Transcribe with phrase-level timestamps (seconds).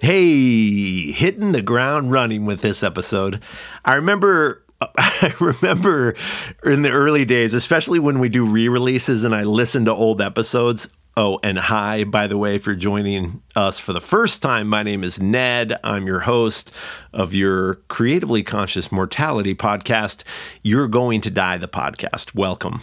[0.06, 3.42] Hey, hitting the ground running with this episode.
[3.84, 6.14] I remember I remember
[6.62, 10.86] in the early days, especially when we do re-releases and I listen to old episodes.
[11.16, 14.84] Oh, and hi, by the way, if you're joining us for the first time, my
[14.84, 15.76] name is Ned.
[15.82, 16.70] I'm your host
[17.12, 20.22] of your Creatively Conscious Mortality podcast.
[20.62, 22.32] You're going to die the podcast.
[22.32, 22.82] Welcome.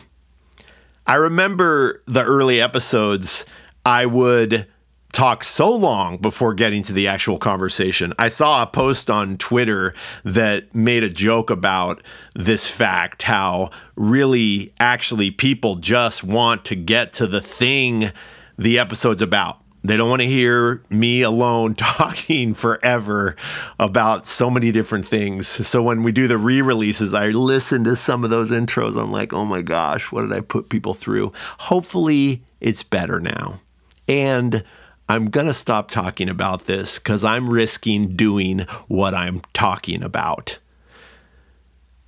[1.08, 3.46] I remember the early episodes,
[3.86, 4.68] I would
[5.14, 8.14] talk so long before getting to the actual conversation.
[8.20, 9.94] I saw a post on Twitter
[10.26, 12.04] that made a joke about
[12.36, 18.12] this fact how really actually people just want to get to the thing
[18.58, 19.60] the episode's about.
[19.86, 23.36] They don't want to hear me alone talking forever
[23.80, 25.48] about so many different things.
[25.48, 29.00] So when we do the re releases, I listen to some of those intros.
[29.00, 31.34] I'm like, oh my gosh, what did I put people through?
[31.60, 33.60] Hopefully, it's better now.
[34.08, 34.64] And
[35.10, 40.60] I'm going to stop talking about this because I'm risking doing what I'm talking about.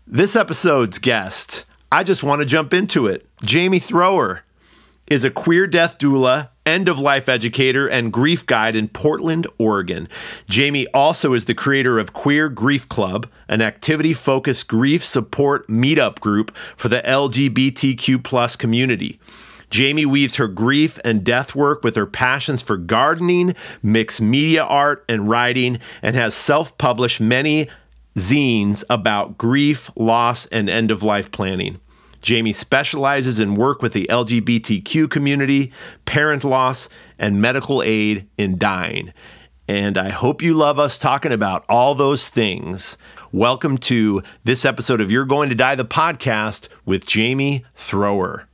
[0.08, 3.26] This episode's guest, I just want to jump into it.
[3.44, 4.44] Jamie Thrower
[5.08, 10.08] is a queer death doula, end of life educator, and grief guide in Portland, Oregon.
[10.50, 16.20] Jamie also is the creator of Queer Grief Club, an activity focused grief support meetup
[16.20, 19.20] group for the LGBTQ plus community.
[19.70, 25.04] Jamie weaves her grief and death work with her passions for gardening, mixed media art,
[25.10, 27.70] and writing, and has self published many
[28.16, 31.80] zines about grief, loss, and end of life planning.
[32.22, 35.72] Jamie specializes in work with the LGBTQ community,
[36.06, 36.90] parent loss,
[37.20, 39.14] and medical aid in dying.
[39.68, 42.98] And I hope you love us talking about all those things.
[43.32, 48.48] Welcome to this episode of You're Going to Die, the podcast with Jamie Thrower.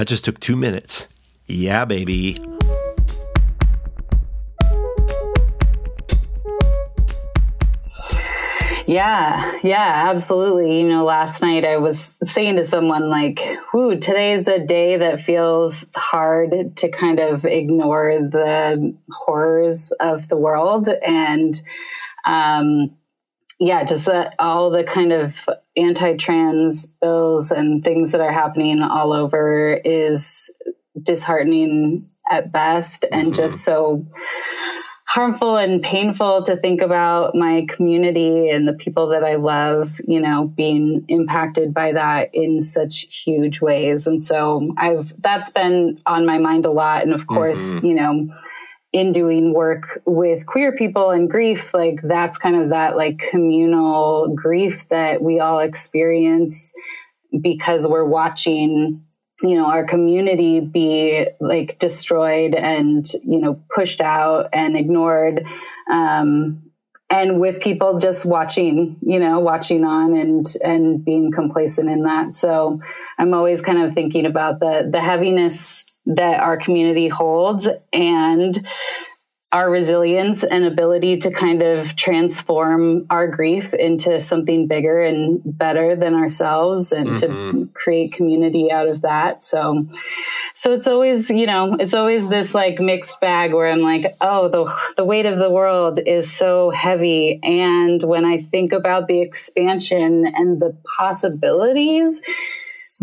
[0.00, 1.08] That just took two minutes.
[1.44, 2.38] Yeah, baby.
[8.86, 10.80] Yeah, yeah, absolutely.
[10.80, 13.42] You know, last night I was saying to someone like,
[13.74, 20.30] "Ooh, today is the day that feels hard to kind of ignore the horrors of
[20.30, 21.60] the world and
[22.24, 22.96] um
[23.58, 25.46] yeah, just uh, all the kind of
[25.76, 30.50] anti-trans bills and things that are happening all over is
[31.02, 33.42] disheartening at best and mm-hmm.
[33.42, 34.06] just so
[35.08, 40.20] harmful and painful to think about my community and the people that I love, you
[40.20, 44.06] know, being impacted by that in such huge ways.
[44.06, 47.86] And so I've that's been on my mind a lot and of course, mm-hmm.
[47.86, 48.28] you know,
[48.92, 54.34] in doing work with queer people and grief, like that's kind of that like communal
[54.34, 56.72] grief that we all experience
[57.40, 59.00] because we're watching,
[59.42, 65.44] you know, our community be like destroyed and, you know, pushed out and ignored.
[65.90, 66.70] Um,
[67.12, 72.36] and with people just watching, you know, watching on and, and being complacent in that.
[72.36, 72.80] So
[73.18, 75.84] I'm always kind of thinking about the, the heaviness
[76.16, 78.66] that our community holds and
[79.52, 85.96] our resilience and ability to kind of transform our grief into something bigger and better
[85.96, 87.62] than ourselves and mm-hmm.
[87.62, 89.42] to create community out of that.
[89.42, 89.88] So,
[90.54, 94.46] so it's always, you know, it's always this like mixed bag where I'm like, oh,
[94.48, 97.40] the, the weight of the world is so heavy.
[97.42, 102.20] And when I think about the expansion and the possibilities,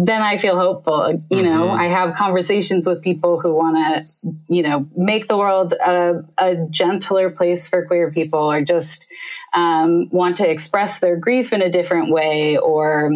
[0.06, 1.12] then I feel hopeful.
[1.12, 1.46] You mm-hmm.
[1.46, 6.24] know, I have conversations with people who want to, you know, make the world a,
[6.38, 9.08] a, gentler place for queer people or just
[9.54, 13.12] um, want to express their grief in a different way or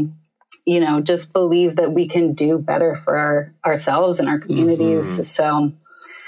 [0.66, 5.06] you know, just believe that we can do better for our, ourselves and our communities.
[5.06, 5.24] Mm-hmm.
[5.24, 5.74] So,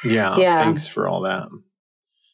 [0.04, 0.64] yeah, yeah.
[0.64, 1.50] Thanks for all that.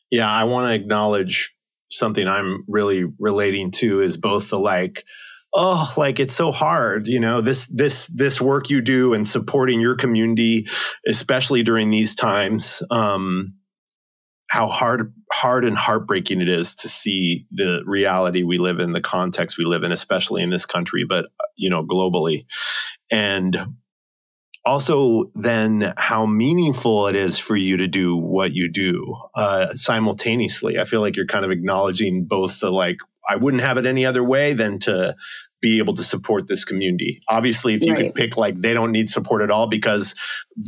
[0.10, 1.54] Yeah, I want to acknowledge
[1.90, 5.04] something I'm really relating to is both the like,
[5.54, 9.80] oh, like it's so hard, you know, this this this work you do and supporting
[9.80, 10.68] your community,
[11.08, 12.84] especially during these times.
[12.92, 13.56] Um,
[14.50, 19.02] how hard hard and heartbreaking it is to see the reality we live in the
[19.02, 22.46] context we live in especially in this country but you know globally
[23.12, 23.64] and
[24.66, 30.80] also then how meaningful it is for you to do what you do uh, simultaneously
[30.80, 32.98] i feel like you're kind of acknowledging both the like
[33.30, 35.16] i wouldn't have it any other way than to
[35.62, 37.22] be able to support this community.
[37.28, 38.08] Obviously, if you right.
[38.08, 40.16] could pick like they don't need support at all because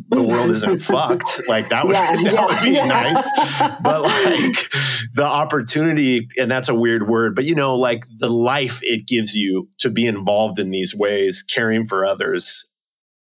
[0.09, 2.85] the world isn't fucked, like that would yeah, that yeah, would be yeah.
[3.65, 3.79] nice.
[3.81, 4.71] But like
[5.13, 9.33] the opportunity, and that's a weird word, but you know, like the life it gives
[9.33, 12.67] you to be involved in these ways, caring for others,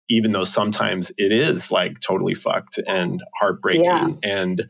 [0.09, 4.65] even though sometimes it is like totally fucked and heartbreaking and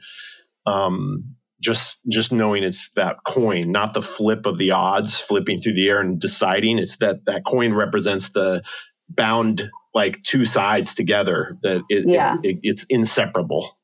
[0.65, 5.73] um just just knowing it's that coin not the flip of the odds flipping through
[5.73, 6.77] the air and deciding.
[6.77, 8.63] It's that that coin represents the
[9.09, 12.37] bound like two sides together that it, yeah.
[12.43, 13.77] It, it, it's inseparable.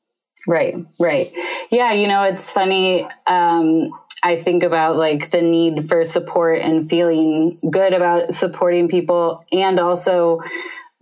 [0.46, 1.28] Right right.
[1.70, 3.90] Yeah you know it's funny um
[4.22, 9.80] I think about like the need for support and feeling good about supporting people and
[9.80, 10.40] also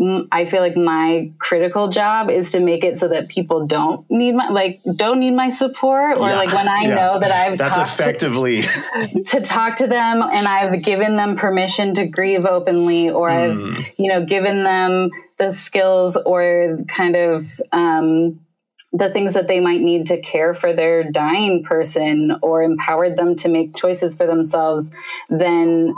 [0.00, 4.36] I feel like my critical job is to make it so that people don't need
[4.36, 6.94] my like don't need my support or yeah, like when I yeah.
[6.94, 11.36] know that I've That's talked effectively to, to, talk to them and I've given them
[11.36, 13.32] permission to grieve openly or mm.
[13.32, 18.38] I've you know given them the skills or kind of um,
[18.92, 23.34] the things that they might need to care for their dying person or empowered them
[23.36, 24.92] to make choices for themselves
[25.28, 25.92] then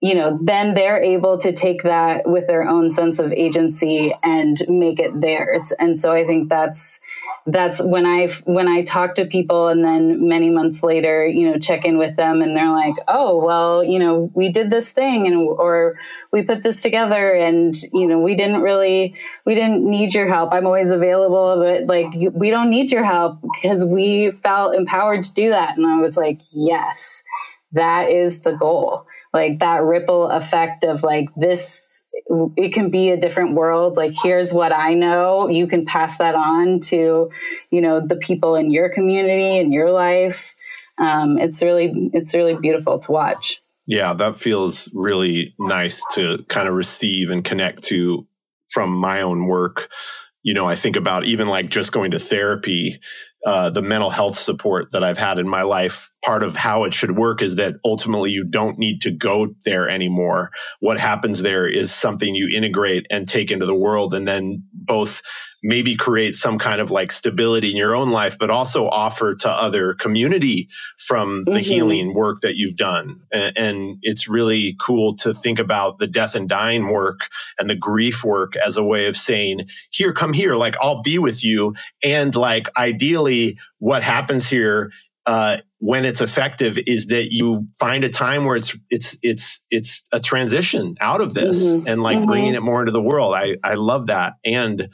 [0.00, 4.56] you know, then they're able to take that with their own sense of agency and
[4.68, 5.72] make it theirs.
[5.78, 7.00] And so I think that's,
[7.46, 11.58] that's when I, when I talk to people and then many months later, you know,
[11.58, 15.26] check in with them and they're like, oh, well, you know, we did this thing
[15.26, 15.94] and, or
[16.32, 20.52] we put this together and, you know, we didn't really, we didn't need your help.
[20.52, 25.34] I'm always available, but like, we don't need your help because we felt empowered to
[25.34, 25.76] do that.
[25.76, 27.24] And I was like, yes,
[27.72, 32.02] that is the goal like that ripple effect of like this
[32.56, 33.96] it can be a different world.
[33.96, 35.48] Like here's what i know.
[35.48, 37.30] You can pass that on to
[37.70, 40.54] you know the people in your community and your life.
[40.98, 43.60] Um, it's really it's really beautiful to watch.
[43.86, 48.26] Yeah that feels really nice to kind of receive and connect to
[48.70, 49.90] from my own work.
[50.42, 53.00] You know i think about even like just going to therapy
[53.46, 56.92] uh, the mental health support that I've had in my life, part of how it
[56.92, 60.50] should work is that ultimately you don't need to go there anymore.
[60.80, 65.22] What happens there is something you integrate and take into the world and then both
[65.62, 69.50] maybe create some kind of like stability in your own life, but also offer to
[69.50, 70.68] other community
[70.98, 71.60] from the mm-hmm.
[71.60, 73.20] healing work that you've done.
[73.32, 77.28] And, and, it's really cool to think about the death and dying work
[77.58, 81.18] and the grief work as a way of saying, here, come here, like I'll be
[81.18, 81.74] with you.
[82.02, 84.92] And like ideally, what happens here
[85.28, 90.04] uh, when it's effective is that you find a time where it's it's it's it's
[90.10, 91.86] a transition out of this mm-hmm.
[91.86, 92.26] and like mm-hmm.
[92.26, 93.34] bringing it more into the world.
[93.34, 94.88] I I love that, and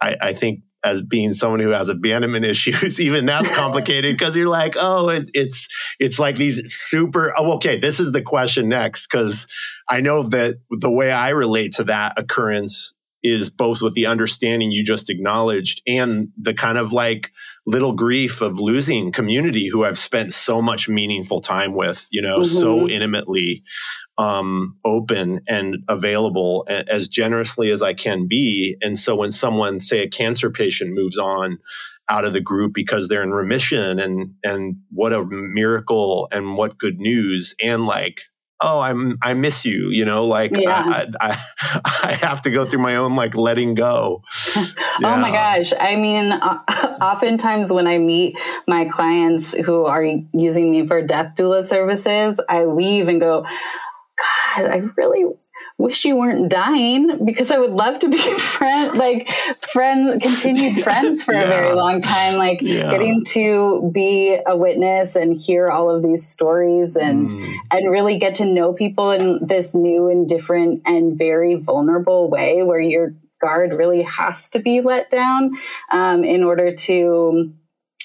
[0.00, 4.48] I, I think as being someone who has abandonment issues, even that's complicated because you're
[4.48, 7.34] like, oh, it, it's it's like these super.
[7.36, 9.48] Oh, okay, this is the question next because
[9.88, 12.94] I know that the way I relate to that occurrence
[13.26, 17.32] is both with the understanding you just acknowledged and the kind of like
[17.66, 22.38] little grief of losing community who I've spent so much meaningful time with, you know,
[22.38, 22.58] mm-hmm.
[22.58, 23.64] so intimately
[24.16, 28.76] um, open and available as generously as I can be.
[28.80, 31.58] And so when someone, say a cancer patient moves on,
[32.08, 36.78] out of the group because they're in remission and and what a miracle and what
[36.78, 38.22] good news and like
[38.60, 41.06] oh i'm i miss you you know like yeah.
[41.20, 44.22] I, I, I have to go through my own like letting go
[44.54, 44.64] yeah.
[45.04, 46.32] oh my gosh i mean
[47.02, 52.64] oftentimes when i meet my clients who are using me for death doula services i
[52.64, 55.24] leave and go god i really
[55.78, 61.22] wish you weren't dying because I would love to be friend like friends continued friends
[61.22, 61.42] for yeah.
[61.42, 62.90] a very long time like yeah.
[62.90, 67.54] getting to be a witness and hear all of these stories and mm.
[67.70, 72.62] and really get to know people in this new and different and very vulnerable way
[72.62, 75.50] where your guard really has to be let down
[75.92, 77.52] um, in order to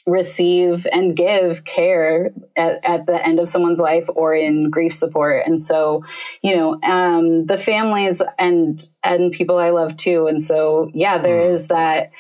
[0.08, 5.44] receive and give care at, at the end of someone's life or in grief support
[5.46, 6.04] and so
[6.42, 11.44] you know um, the families and and people i love too and so yeah there
[11.44, 11.54] mm.
[11.54, 12.12] is that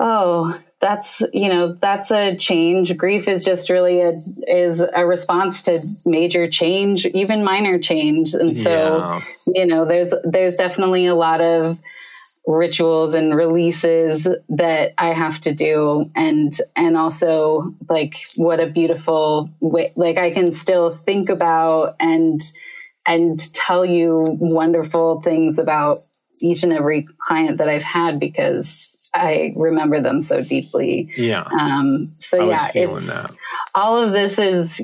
[0.00, 4.12] oh that's you know that's a change grief is just really a
[4.46, 9.24] is a response to major change even minor change and so yeah.
[9.48, 11.76] you know there's there's definitely a lot of
[12.48, 16.10] rituals and releases that I have to do.
[16.16, 22.40] And and also like what a beautiful way like I can still think about and
[23.06, 25.98] and tell you wonderful things about
[26.40, 31.10] each and every client that I've had because I remember them so deeply.
[31.16, 31.44] Yeah.
[31.58, 33.36] Um, so yeah, it's that.
[33.74, 34.80] all of this is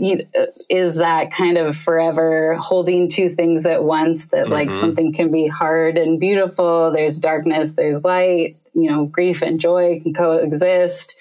[0.71, 4.27] is that kind of forever holding two things at once.
[4.27, 4.53] That mm-hmm.
[4.53, 6.91] like something can be hard and beautiful.
[6.91, 7.73] There's darkness.
[7.73, 8.57] There's light.
[8.75, 11.15] You know, grief and joy can coexist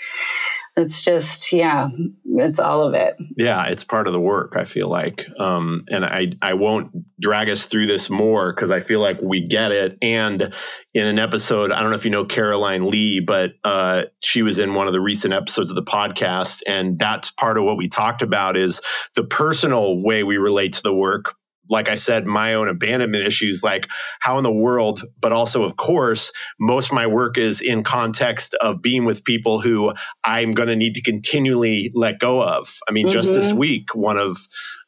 [0.76, 1.90] it's just yeah
[2.26, 3.14] it's all of it.
[3.38, 5.28] Yeah it's part of the work i feel like.
[5.40, 9.42] Um, and i i won't drag us through this more because i feel like we
[9.42, 9.98] get it.
[10.02, 10.54] And
[10.94, 14.60] in an episode i don't know if you know caroline lee but uh, she was
[14.60, 17.88] in one of the recent episodes of the podcast and that's part of what we
[17.88, 18.82] talked about is
[19.16, 21.36] the personal way we relate to the work
[21.70, 23.88] like I said, my own abandonment issues, like
[24.20, 28.54] how in the world, but also, of course, most of my work is in context
[28.56, 29.94] of being with people who
[30.24, 32.78] I'm going to need to continually let go of.
[32.88, 33.14] I mean, mm-hmm.
[33.14, 33.58] just this mm-hmm.
[33.58, 34.38] week, one of,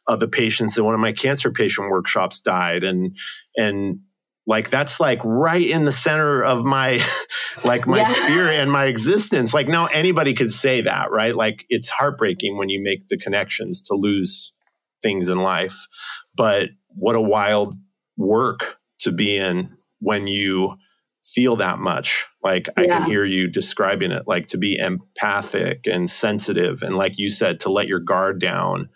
[0.07, 2.83] of the patients in one of my cancer patient workshops died.
[2.83, 3.17] And,
[3.57, 3.99] and,
[4.47, 7.03] like that's like right in the center of my
[7.65, 8.03] like my yeah.
[8.03, 12.69] spirit and my existence like no anybody could say that right like it's heartbreaking when
[12.69, 14.53] you make the connections to lose
[15.01, 15.87] things in life
[16.35, 17.75] but what a wild
[18.17, 20.75] work to be in when you
[21.23, 22.27] feel that much.
[22.43, 22.83] Like yeah.
[22.83, 26.81] I can hear you describing it, like to be empathic and sensitive.
[26.81, 28.89] And like you said, to let your guard down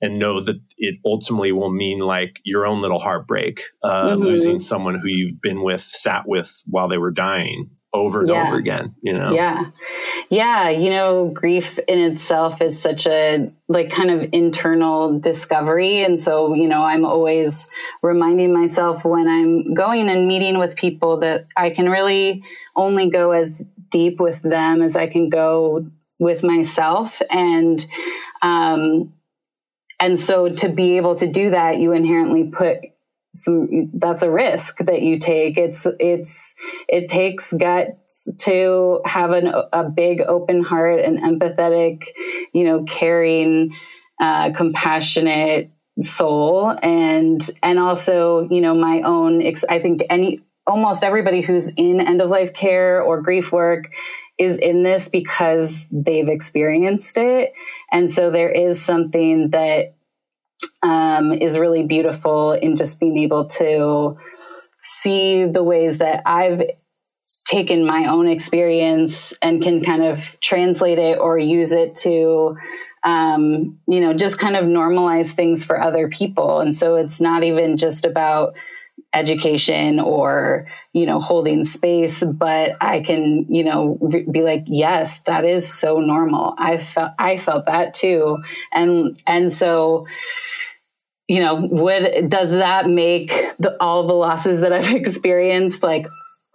[0.00, 4.22] and know that it ultimately will mean like your own little heartbreak, uh, mm-hmm.
[4.22, 8.48] losing someone who you've been with, sat with while they were dying over and yeah.
[8.48, 9.32] over again you know?
[9.32, 9.66] Yeah.
[10.30, 16.02] Yeah you know grief in itself is such a like kind of internal discovery.
[16.02, 17.68] And so you know i'm always
[18.02, 22.42] reminding myself when i'm going and meeting with people that i can really
[22.76, 25.80] only go as deep with them as i can go
[26.18, 27.22] with myself.
[27.30, 27.84] And
[28.42, 29.12] um
[30.00, 32.78] and so to be able to do that you inherently put
[33.44, 35.56] some that's a risk that you take.
[35.56, 36.54] It's it's
[36.88, 42.04] it takes guts to have an, a big open heart and empathetic
[42.52, 43.74] you know caring
[44.20, 45.70] uh, compassionate
[46.02, 46.76] soul.
[46.82, 52.20] And and also you know my own i think any almost everybody who's in end
[52.20, 53.90] of life care or grief work
[54.38, 57.52] is in this because they've experienced it.
[57.90, 59.94] And so there is something that
[60.82, 64.16] um, is really beautiful in just being able to
[64.80, 66.62] see the ways that I've
[67.46, 72.56] taken my own experience and can kind of translate it or use it to
[73.04, 76.60] um, you know just kind of normalize things for other people.
[76.60, 78.54] And so it's not even just about
[79.18, 85.20] education or you know holding space but i can you know re- be like yes
[85.26, 86.54] that is so normal.
[86.58, 88.38] I felt i felt that too.
[88.72, 90.04] And and so
[91.28, 96.06] you know, would does that make the, all the losses that I've experienced like,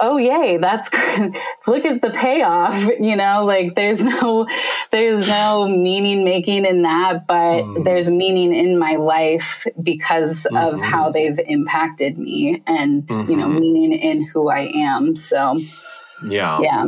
[0.04, 1.34] oh yay, that's good.
[1.68, 4.46] look at the payoff, you know, like there's no
[4.92, 7.84] there's no meaning making in that, but mm.
[7.86, 10.58] there's meaning in my life because mm-hmm.
[10.58, 13.32] of how they've impacted me and mm-hmm.
[13.32, 13.60] you know, mm-hmm.
[13.60, 15.16] meaning in who I am.
[15.16, 15.60] So
[16.28, 16.60] yeah.
[16.62, 16.86] Yeah.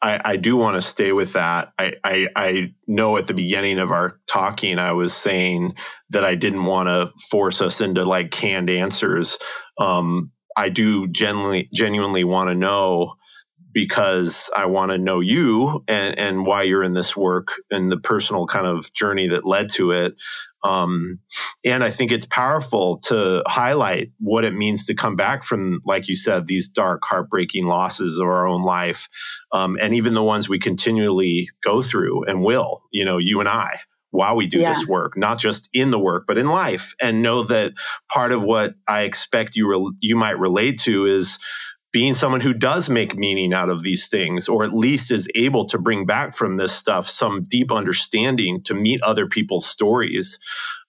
[0.00, 1.72] I, I do want to stay with that.
[1.78, 5.76] I, I, I know at the beginning of our talking, I was saying
[6.10, 9.38] that I didn't want to force us into like canned answers.
[9.78, 13.14] Um, I do genuinely, genuinely want to know
[13.72, 17.96] because I want to know you and, and why you're in this work and the
[17.96, 20.14] personal kind of journey that led to it.
[20.64, 21.18] Um,
[21.64, 26.08] and I think it's powerful to highlight what it means to come back from, like
[26.08, 29.08] you said, these dark, heartbreaking losses of our own life,
[29.52, 32.82] um, and even the ones we continually go through and will.
[32.92, 33.80] You know, you and I,
[34.12, 34.72] while we do yeah.
[34.72, 37.72] this work, not just in the work, but in life, and know that
[38.12, 41.38] part of what I expect you re- you might relate to is
[41.92, 45.66] being someone who does make meaning out of these things, or at least is able
[45.66, 50.38] to bring back from this stuff some deep understanding to meet other people's stories.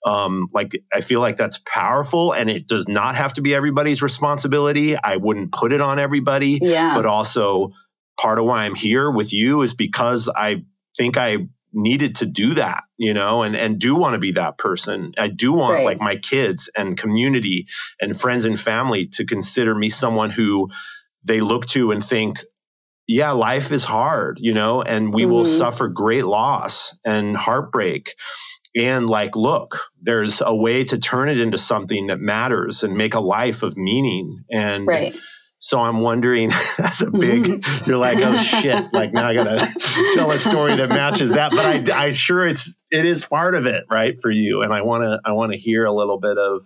[0.06, 4.02] Um, like, I feel like that's powerful and it does not have to be everybody's
[4.02, 4.98] responsibility.
[4.98, 6.58] I wouldn't put it on everybody.
[6.62, 6.96] Yeah.
[6.96, 7.72] But also,
[8.20, 10.64] part of why I'm here with you is because I
[10.98, 14.58] think I needed to do that, you know, and, and do want to be that
[14.58, 15.14] person.
[15.18, 15.86] I do want Right.
[15.86, 17.68] like my kids and community
[18.02, 20.70] and friends and family to consider me someone who
[21.24, 22.40] they look to and think,
[23.08, 25.58] yeah, life is hard, you know, and we will Mhm.
[25.58, 28.14] suffer great loss and heartbreak.
[28.76, 33.14] And like, look, there's a way to turn it into something that matters and make
[33.14, 34.44] a life of meaning.
[34.52, 35.16] And Right.
[35.64, 39.66] So I'm wondering, that's a big, you're like, oh shit, like now I gotta
[40.14, 41.52] tell a story that matches that.
[41.52, 44.62] But I, I sure it's, it is part of it, right, for you.
[44.62, 46.66] And I wanna, I wanna hear a little bit of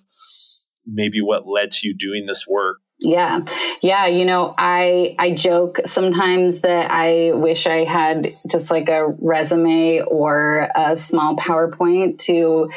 [0.88, 2.78] maybe what led to you doing this work.
[3.02, 3.42] Yeah.
[3.84, 4.08] Yeah.
[4.08, 10.02] You know, I, I joke sometimes that I wish I had just like a resume
[10.02, 12.68] or a small PowerPoint to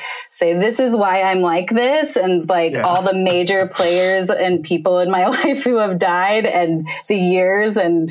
[0.41, 2.17] say, this is why I'm like this.
[2.17, 2.83] And like Yeah.
[2.83, 7.77] all the major players and people in my life who have died and the years
[7.77, 8.09] and,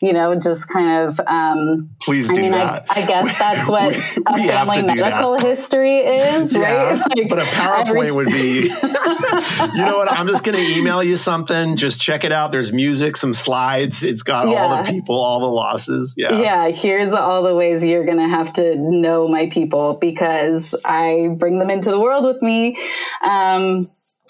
[0.00, 2.86] you know, just kind of, um, Please I do mean, I, that.
[2.90, 4.96] I guess that's what We- a we family do that.
[4.96, 6.98] medical history is, Yeah, right?
[7.18, 10.12] Like, but a PowerPoint every- would be, you know what?
[10.12, 11.76] I'm just to email you something.
[11.76, 12.52] Just check it out.
[12.52, 14.02] There's music, some slides.
[14.04, 16.14] It's got all the people, all the losses.
[16.16, 16.40] Yeah.
[16.40, 21.58] yeah, here's all the ways you're to have to know my people because I bring
[21.58, 22.76] them into the world with me.
[23.22, 23.86] Um,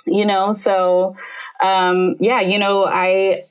[0.07, 1.17] you know, so
[1.63, 3.43] um, yeah, you know, I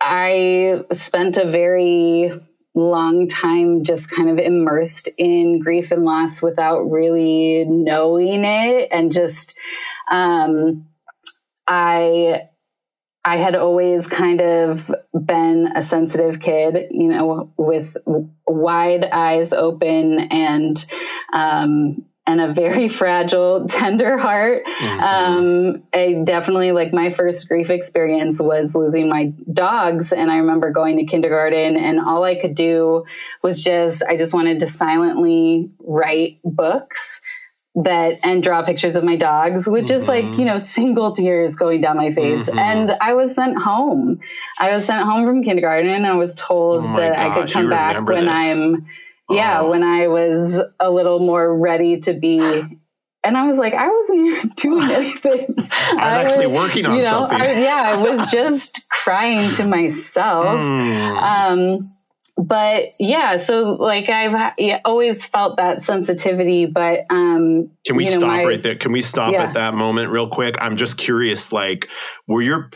[0.00, 2.32] I spent a very
[2.74, 9.10] long time just kind of immersed in grief and loss without really knowing it and
[9.10, 9.56] just
[10.10, 10.86] um
[11.66, 12.48] I
[13.26, 17.96] I had always kind of been a sensitive kid, you know, with
[18.46, 20.86] wide eyes open and
[21.32, 24.62] um, and a very fragile, tender heart.
[25.00, 30.70] Um, I definitely like my first grief experience was losing my dogs, and I remember
[30.70, 33.04] going to kindergarten, and all I could do
[33.42, 37.20] was just I just wanted to silently write books
[37.78, 41.82] that and draw pictures of my dogs with just like you know single tears going
[41.82, 42.56] down my face Mhm.
[42.58, 44.18] and i was sent home
[44.58, 47.68] i was sent home from kindergarten and i was told Oh that i could come
[47.68, 48.34] back when this.
[48.34, 48.86] i'm
[49.30, 49.70] yeah Oh.
[49.70, 52.38] when i was a little more ready to be
[53.24, 57.02] and i was like i wasn't even doing anything i was actually working on you
[57.02, 57.40] know, something.
[57.40, 61.22] I, yeah i was just crying to myself Mm.
[61.22, 61.78] um,
[62.38, 68.10] but yeah, so like I've yeah, always felt that sensitivity, but um, Can we you
[68.10, 68.74] know, stop my- right there?
[68.76, 69.44] Can we stop Yeah.
[69.44, 70.54] at that moment real quick?
[70.60, 71.88] I'm just curious, like,
[72.28, 72.68] were your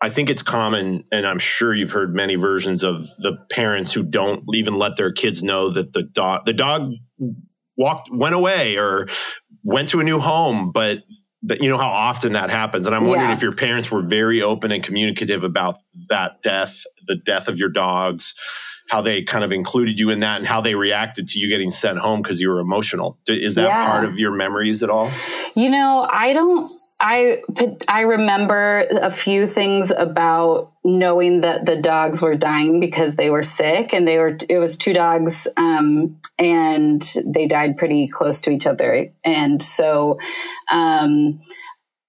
[0.00, 4.02] I think it's common, and I'm sure you've heard many versions of the parents who
[4.02, 6.90] don't even let their kids know that the dog the dog
[7.76, 9.06] walked went away or
[9.62, 10.98] went to a new home, but
[11.42, 12.86] that you know how often that happens.
[12.86, 13.36] And I'm wondering Yeah.
[13.36, 15.76] if your parents were very open and communicative about
[16.08, 18.34] that death, the death of your dogs,
[18.90, 21.70] how they kind of included you in that and how they reacted to you getting
[21.70, 23.18] sent home because you were emotional.
[23.28, 23.86] Is that Yeah.
[23.86, 25.10] part of your memories at all?
[25.56, 26.68] You know, I don't.
[27.06, 27.42] I
[27.86, 33.42] I remember a few things about knowing that the dogs were dying because they were
[33.42, 34.38] sick, and they were.
[34.48, 40.18] It was two dogs, um, and they died pretty close to each other, and so.
[40.72, 41.40] Um,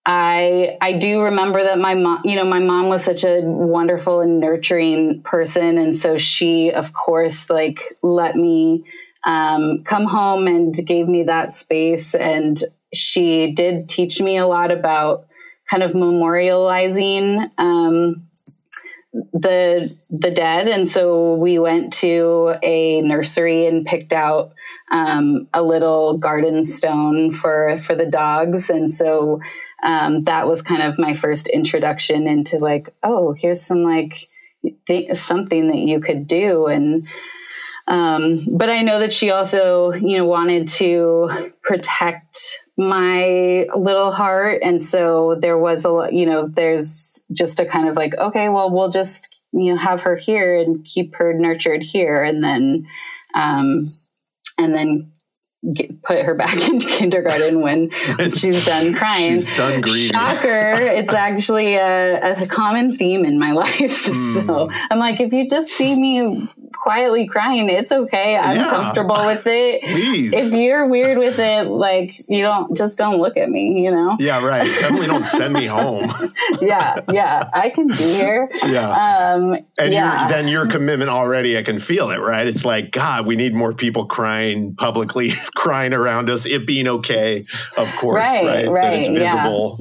[0.07, 4.21] I I do remember that my mom, you know, my mom was such a wonderful
[4.21, 8.85] and nurturing person, and so she, of course, like let me
[9.25, 12.63] um, come home and gave me that space, and
[12.95, 15.27] she did teach me a lot about
[15.69, 18.27] kind of memorializing um,
[19.33, 24.53] the the dead, and so we went to a nursery and picked out
[24.91, 29.39] um, a little garden stone for for the dogs, and so
[29.83, 34.17] um, that was kind of my first introduction into like, oh, here's some like
[34.87, 37.07] th- something that you could do, and
[37.87, 44.61] um, but I know that she also, you know, wanted to protect my little heart,
[44.63, 48.49] and so there was a, lot- you know, there's just a kind of like, okay,
[48.49, 52.87] well, we'll just you know have her here and keep her nurtured here, and then,
[53.33, 53.85] um,
[54.57, 55.11] and then
[55.73, 57.89] get, put her back into kindergarten when
[58.33, 59.33] she's done crying.
[59.33, 60.11] She's done grieving.
[60.13, 60.73] Shocker!
[60.73, 64.05] it's actually a, a common theme in my life.
[64.05, 64.33] Hmm.
[64.33, 66.49] So I'm like, if you just see me
[66.85, 68.37] quietly crying, it's okay.
[68.37, 68.69] I'm Yeah.
[68.69, 69.81] comfortable with it.
[69.91, 70.31] Please.
[70.33, 73.83] If you're weird with it, like you don't just don't look at me.
[73.83, 74.15] You know?
[74.19, 74.65] yeah, right.
[74.65, 76.13] Definitely don't send me home.
[76.61, 77.49] yeah, yeah.
[77.53, 78.47] I can be here.
[78.67, 78.91] Yeah.
[78.91, 80.27] Um, And yeah.
[80.27, 82.45] then your commitment already, I can feel it, right?
[82.47, 87.45] It's like, God, we need more people crying publicly, crying around us, it being okay,
[87.77, 88.81] of course, Right, right?
[88.83, 89.33] That it's right, yeah.
[89.43, 89.77] visible,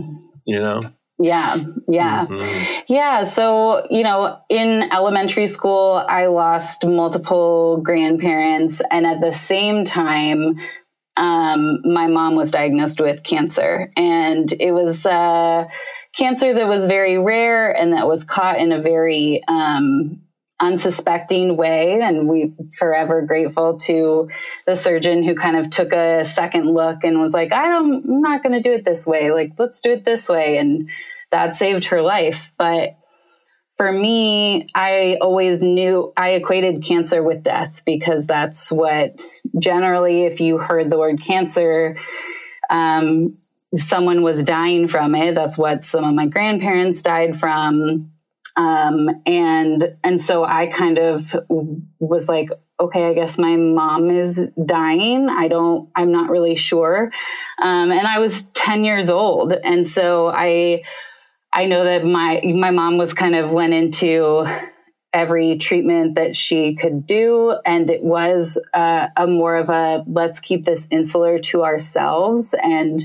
[0.47, 0.81] you know?
[1.19, 1.57] Yeah,
[1.89, 2.27] yeah.
[2.27, 2.83] Mm-hmm.
[2.89, 3.25] Yeah.
[3.25, 8.83] So, you know, in elementary school, I lost multiple grandparents.
[8.91, 10.57] And at the same time,
[11.17, 13.93] um, my mom was diagnosed with cancer.
[13.97, 15.67] And it was uh,
[16.17, 20.24] cancer that was very rare and that was caught in a very um,
[20.61, 22.01] unsuspecting way.
[22.01, 24.31] And we forever grateful to
[24.67, 28.21] the surgeon who kind of took a second look and was like, I don't, I'm
[28.21, 29.31] not going to do it this way.
[29.31, 30.59] Like, let's do it this way.
[30.59, 30.89] And
[31.33, 32.53] that saved her life.
[32.57, 32.97] But
[33.77, 39.21] for me, I always knew I equated cancer with death because that's what
[39.59, 41.97] generally, if you heard the word cancer,
[42.71, 43.29] um,
[43.77, 45.35] someone was dying from it.
[45.35, 48.13] That's what some of my grandparents died from.
[48.57, 51.35] Um, and and so I kind of
[51.99, 55.29] was like, okay, I guess my mom is dying.
[55.29, 57.13] I don't, I'm not really sure.
[57.63, 59.53] Um, and I was 10 years old.
[59.53, 60.83] And so I,
[61.53, 64.45] I know that my, my mom was kind of went into
[65.13, 67.57] every treatment that she could do.
[67.65, 73.01] And it was uh, a more of a, let's keep this insular to ourselves and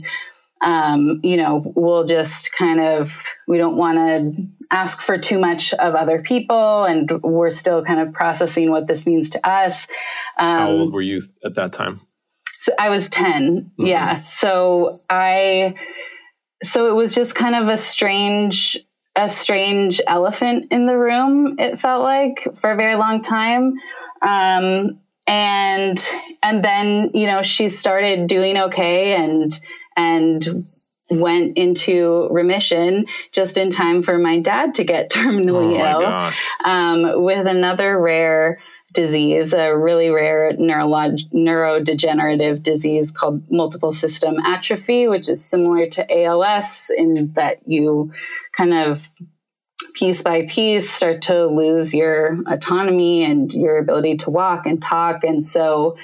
[0.61, 5.73] um, you know, we'll just kind of, we don't want to ask for too much
[5.73, 6.83] of other people.
[6.83, 9.87] And we're still kind of processing what this means to us.
[10.37, 12.01] Um, How old were you at that time?
[12.59, 13.57] So I was 10.
[13.57, 13.85] Mm-hmm.
[13.85, 14.21] Yeah.
[14.21, 15.75] So I,
[16.63, 18.77] so it was just kind of a strange,
[19.15, 21.55] a strange elephant in the room.
[21.57, 23.75] It felt like for a very long time.
[24.21, 26.09] Um, and,
[26.43, 29.57] and then, you know, she started doing okay and,
[29.99, 30.65] and
[31.11, 36.31] went into remission just in time for my dad to get terminally oh
[36.63, 38.59] ill um, with another rare
[38.93, 46.23] disease, a really rare neurolog- neurodegenerative disease called multiple system atrophy, which is similar to
[46.23, 48.11] ALS in that you
[48.57, 49.09] kind of
[49.95, 55.23] piece by piece start to lose your autonomy and your ability to walk and talk.
[55.23, 55.97] And so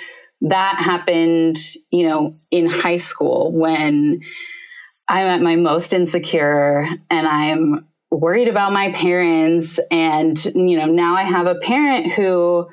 [0.45, 1.57] that happened,
[1.89, 4.21] you know, in high school when
[5.09, 9.79] I'm at my most insecure and I'm worried about my parents.
[9.89, 12.67] And, you know, now I have a parent who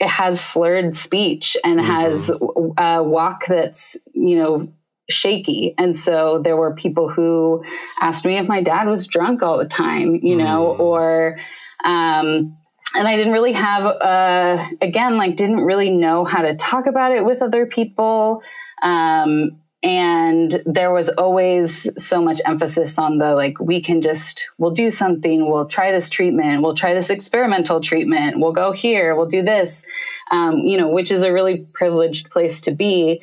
[0.00, 1.90] has slurred speech and mm-hmm.
[1.90, 2.30] has
[2.78, 4.72] a walk that's, you know,
[5.10, 5.74] shaky.
[5.78, 7.64] And so there were people who
[8.00, 10.80] asked me if my dad was drunk all the time, you know, mm.
[10.80, 11.38] or,
[11.84, 12.56] um,
[12.94, 17.12] and I didn't really have, uh, again, like didn't really know how to talk about
[17.12, 18.42] it with other people.
[18.82, 24.70] Um, and there was always so much emphasis on the like, we can just, we'll
[24.70, 29.26] do something, we'll try this treatment, we'll try this experimental treatment, we'll go here, we'll
[29.26, 29.84] do this,
[30.30, 33.20] um, you know, which is a really privileged place to be.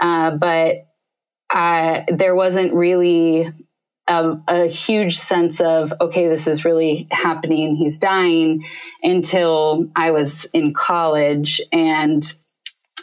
[0.00, 0.86] Uh, but
[1.48, 3.48] uh, there wasn't really
[4.12, 8.64] a, a, huge sense of okay this is really happening he's dying
[9.02, 12.34] until i was in college and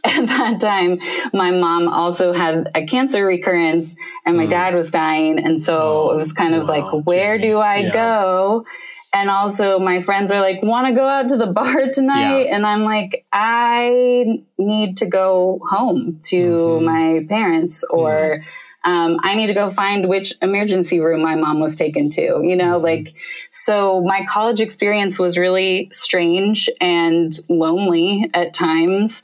[0.06, 1.00] at that time
[1.34, 3.96] my mom also had a cancer recurrence
[4.26, 4.50] and my mm.
[4.50, 7.78] dad was dying and so oh, it was kind of wow, like where do i
[7.78, 7.94] yeah.
[7.94, 8.66] go
[9.12, 12.56] and also my friends are like want to go out to the bar tonight yeah.
[12.56, 16.86] and i'm like i need to go home to mm-hmm.
[16.86, 18.44] my parents or mm
[18.86, 22.56] um, I need to go find which emergency room my mom was taken to, you
[22.56, 22.84] know, mm-hmm.
[22.84, 23.14] like,
[23.52, 29.22] so my college experience was really strange and lonely at times.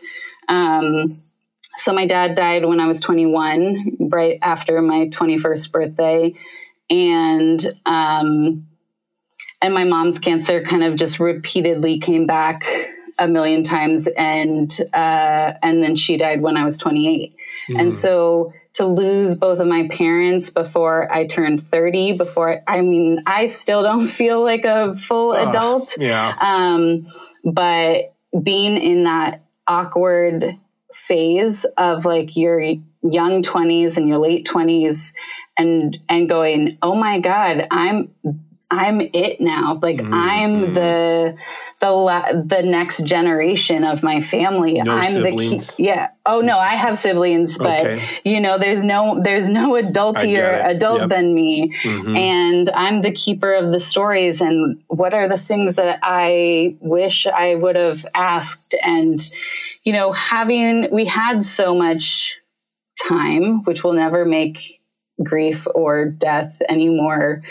[0.50, 1.06] Um,
[1.78, 6.34] so my dad died when I was 21, right after my 21st birthday.
[6.90, 8.68] And, um,
[9.62, 12.62] and my mom's cancer kind of just repeatedly came back
[13.18, 17.34] a million times and, uh, and then she died when I was 28.
[17.70, 17.80] Mm.
[17.80, 23.22] And so to lose both of my parents before I turned 30, before I mean,
[23.26, 25.96] I still don't feel like a full adult.
[25.98, 26.36] Yeah.
[26.40, 27.08] Um,
[27.54, 30.58] but being in that awkward
[30.94, 35.14] phase of like your young 20s and your late 20s
[35.58, 38.14] and and going, "Oh my god, I'm
[38.72, 39.80] I'm it now.
[39.82, 40.14] Like mm-hmm.
[40.14, 41.38] I'm the
[41.86, 44.82] the la- the next generation of my family.
[44.82, 45.68] No I'm siblings.
[45.68, 45.84] the key.
[45.86, 46.10] Yeah.
[46.26, 48.20] Oh no, I have siblings, but okay.
[48.24, 51.10] you know, there's no there's no adultier adult yep.
[51.10, 52.16] than me, mm-hmm.
[52.16, 54.42] and I'm the keeper of the stories.
[54.42, 58.76] And what are the things that I wish I would have asked?
[58.84, 59.20] And
[59.84, 62.38] you know, having we had so much
[63.08, 64.82] time, which will never make
[65.24, 67.42] grief or death anymore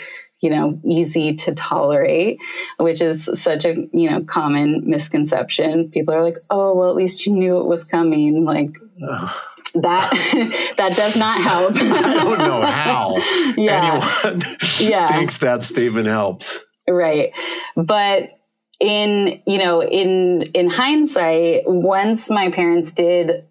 [0.45, 2.37] you know, easy to tolerate,
[2.77, 5.89] which is such a, you know, common misconception.
[5.89, 8.45] People are like, oh, well, at least you knew it was coming.
[8.45, 8.71] Like,
[9.85, 10.07] that
[10.77, 11.73] that does not help.
[11.75, 13.15] I don't know how
[13.57, 14.01] Yeah.
[14.25, 14.43] anyone
[14.79, 15.07] Yeah.
[15.17, 16.63] thinks that statement helps.
[16.87, 17.29] right
[17.75, 18.29] but
[18.79, 23.45] in you know in in hindsight once my parents did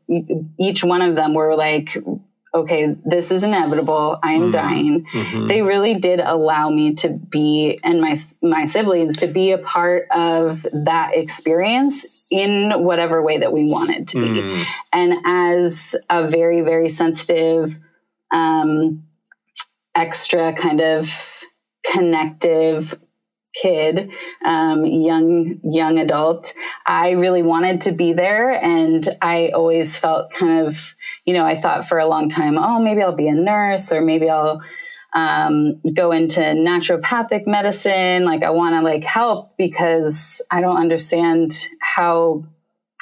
[0.66, 1.88] each one of them were like
[2.54, 4.18] okay this is inevitable.
[4.22, 4.50] I am mm-hmm.
[4.52, 5.06] dying.
[5.12, 5.48] Mm-hmm.
[5.48, 10.06] They really did allow me to be and my my siblings to be a part
[10.14, 14.40] of that experience in whatever way that we wanted to be.
[14.40, 14.64] Mm.
[14.92, 17.78] And as a very very sensitive
[18.32, 19.04] um
[19.94, 21.10] extra kind of
[21.86, 22.98] connective
[23.60, 24.10] kid,
[24.44, 26.52] um, young young adult,
[26.86, 31.60] I really wanted to be there, and I always felt kind of, you know, I
[31.60, 34.62] thought for a long time, oh, maybe I'll be a nurse, or maybe I'll
[35.14, 38.24] um, go into naturopathic medicine.
[38.24, 42.44] Like I want to like help because I don't understand how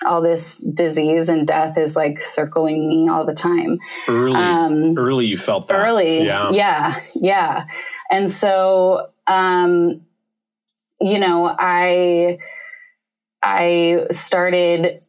[0.04, 5.26] all this disease and death is like circling me all the time Early, Um, early,
[5.26, 5.74] you felt that.
[5.76, 6.50] early Yeah.
[6.50, 7.66] yeah yeah
[8.10, 10.00] and so um
[11.02, 12.38] you know i
[13.42, 15.00] i started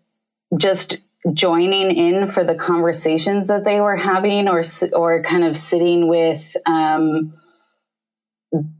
[0.58, 0.98] just
[1.32, 6.56] joining in for the conversations that they were having or or kind of sitting with
[6.66, 7.34] um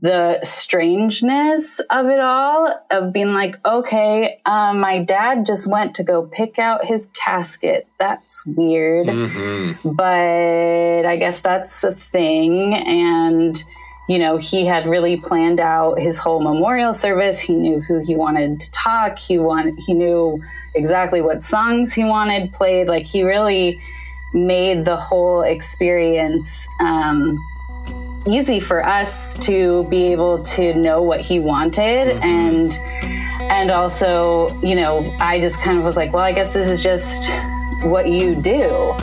[0.00, 6.04] the strangeness of it all of being like okay um, my dad just went to
[6.04, 7.84] go pick out his casket.
[7.98, 9.08] That's weird.
[9.08, 12.74] Hmm but I guess that's a thing.
[12.74, 13.62] And,
[14.08, 17.40] you know, he had really planned out his whole memorial service.
[17.40, 19.18] He knew who he wanted to talk.
[19.18, 20.42] He wanted, he knew
[20.74, 22.88] exactly what songs he wanted played.
[22.88, 23.80] Like he really
[24.34, 27.38] made the whole experience, um,
[28.26, 32.72] easy for us to be able to know what he wanted and
[33.50, 36.82] and also you know i just kind of was like well i guess this is
[36.82, 37.28] just
[37.82, 38.96] what you do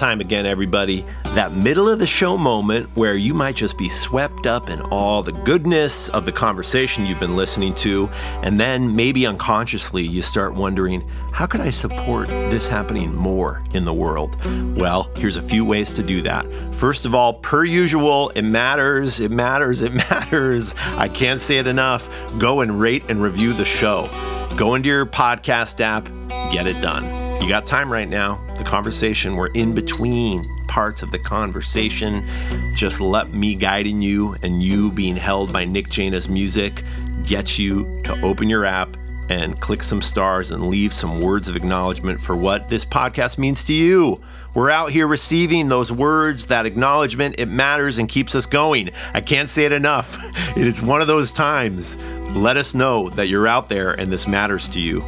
[0.00, 1.04] time again, everybody.
[1.34, 5.22] That middle of the show moment where you might just be swept up in all
[5.22, 8.08] the goodness of the conversation you've been listening to,
[8.42, 13.84] and then maybe unconsciously you start wondering, how can I support this happening more in
[13.84, 14.38] the world?
[14.78, 16.46] Well, here's a few ways to do that.
[16.74, 20.74] First of all, per usual, it matters, it matters, it matters.
[20.96, 22.08] I can't say it enough.
[22.38, 24.08] Go and rate and review the show.
[24.56, 26.06] Go into your podcast app,
[26.50, 27.19] get it done.
[27.40, 28.38] You got time right now.
[28.58, 32.28] The conversation, we're in between parts of the conversation.
[32.74, 36.84] Just let me guiding you and you being held by Nick Jaina's music
[37.24, 38.96] get you to open your app
[39.30, 43.64] and click some stars and leave some words of acknowledgement for what this podcast means
[43.64, 44.20] to you.
[44.54, 47.36] We're out here receiving those words, that acknowledgement.
[47.38, 48.90] It matters and keeps us going.
[49.14, 50.18] I can't say it enough.
[50.56, 51.96] It is one of those times.
[52.34, 55.00] Let us know that you're out there and this matters to you.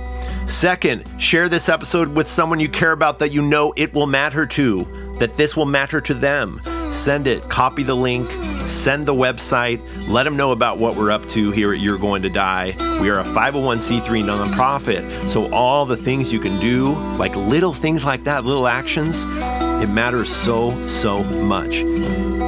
[0.46, 4.44] Second, share this episode with someone you care about that you know it will matter
[4.44, 6.60] to, that this will matter to them.
[6.90, 8.28] Send it, copy the link,
[8.66, 12.22] send the website, let them know about what we're up to here at You're Going
[12.22, 12.74] to Die.
[13.00, 18.04] We are a 501c3 nonprofit, so all the things you can do, like little things
[18.04, 21.80] like that, little actions, it matters so, so much.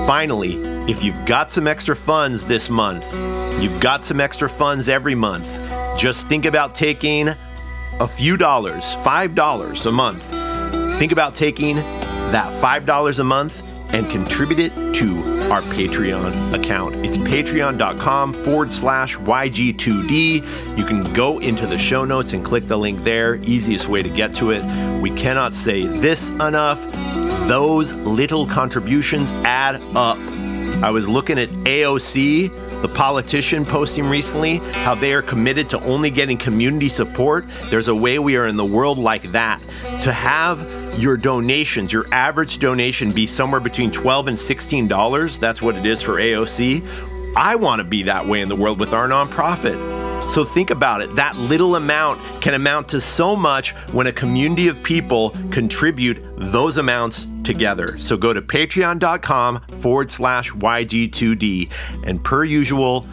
[0.06, 0.56] Finally,
[0.90, 3.14] if you've got some extra funds this month,
[3.62, 5.58] you've got some extra funds every month,
[5.96, 7.34] just think about taking
[8.00, 10.24] a few dollars, $5 a month.
[10.98, 16.96] Think about taking that $5 a month and contribute it to our Patreon account.
[17.06, 20.76] It's patreon.com forward slash YG2D.
[20.76, 23.36] You can go into the show notes and click the link there.
[23.36, 24.64] Easiest way to get to it.
[25.00, 26.90] We cannot say this enough.
[27.46, 30.18] Those little contributions add up.
[30.82, 36.10] I was looking at AOC, the politician, posting recently how they are committed to only
[36.10, 37.46] getting community support.
[37.70, 39.62] There's a way we are in the world like that.
[40.02, 40.68] To have
[41.00, 46.02] your donations, your average donation be somewhere between 12 and $16, that's what it is
[46.02, 47.34] for AOC.
[47.34, 50.03] I want to be that way in the world with our nonprofit.
[50.28, 51.14] So think about it.
[51.14, 56.78] That little amount can amount to so much when a community of people contribute those
[56.78, 57.98] amounts together.
[57.98, 61.70] So go to patreon.com forward slash YG2D.
[62.04, 63.06] And per usual,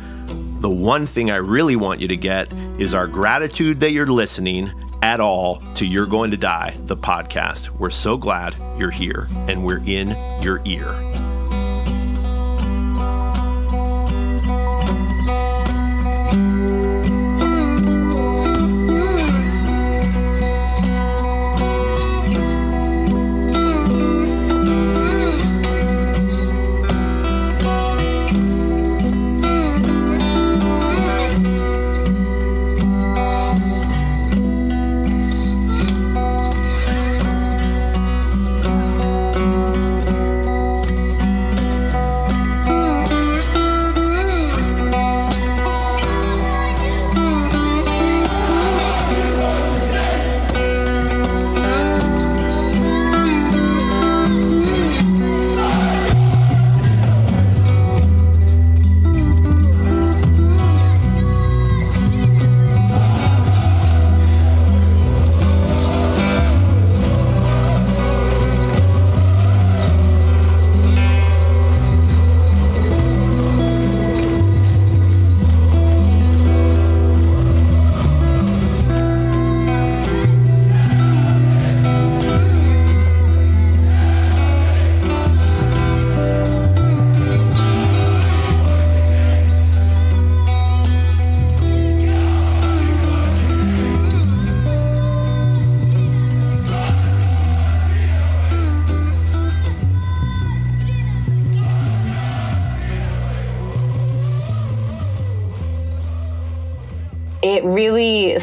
[0.59, 4.71] the one thing I really want you to get is our gratitude that you're listening
[5.01, 7.69] at all to You're Going to Die, the podcast.
[7.69, 10.09] We're so glad you're here and we're in
[10.41, 11.10] your ear.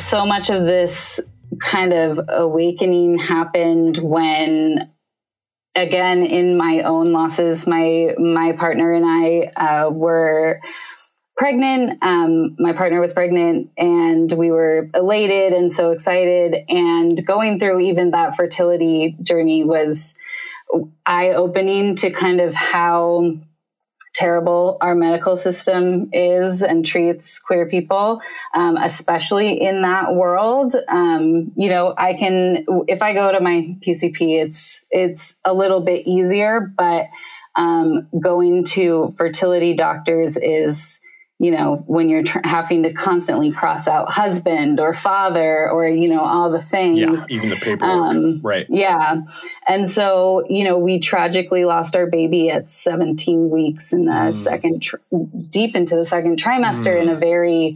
[0.08, 1.20] So much of this
[1.60, 4.90] kind of awakening happened when
[5.74, 10.60] again in my own losses my my partner and i uh, were
[11.38, 12.02] pregnant.
[12.02, 16.56] Um, my partner was pregnant and we were elated and so excited.
[16.68, 20.16] And going through even that fertility journey was
[21.06, 23.38] eye-opening to kind of how
[24.18, 28.20] terrible our medical system is and treats queer people,
[28.52, 30.74] um, especially in that world.
[30.88, 35.80] Um, you know, I can if I go to my PCP, it's it's a little
[35.80, 37.06] bit easier, but
[37.54, 41.00] um, going to fertility doctors is
[41.40, 46.08] you know, when you're tr- having to constantly cross out husband or father or, you
[46.08, 46.98] know, all the things.
[46.98, 47.82] Yeah, even the paperwork.
[47.82, 48.66] Um, right.
[48.68, 49.20] Yeah.
[49.68, 54.34] And so, you know, we tragically lost our baby at 17 weeks in the mm.
[54.34, 54.96] second, tr-
[55.50, 57.02] deep into the second trimester mm.
[57.02, 57.74] in a very,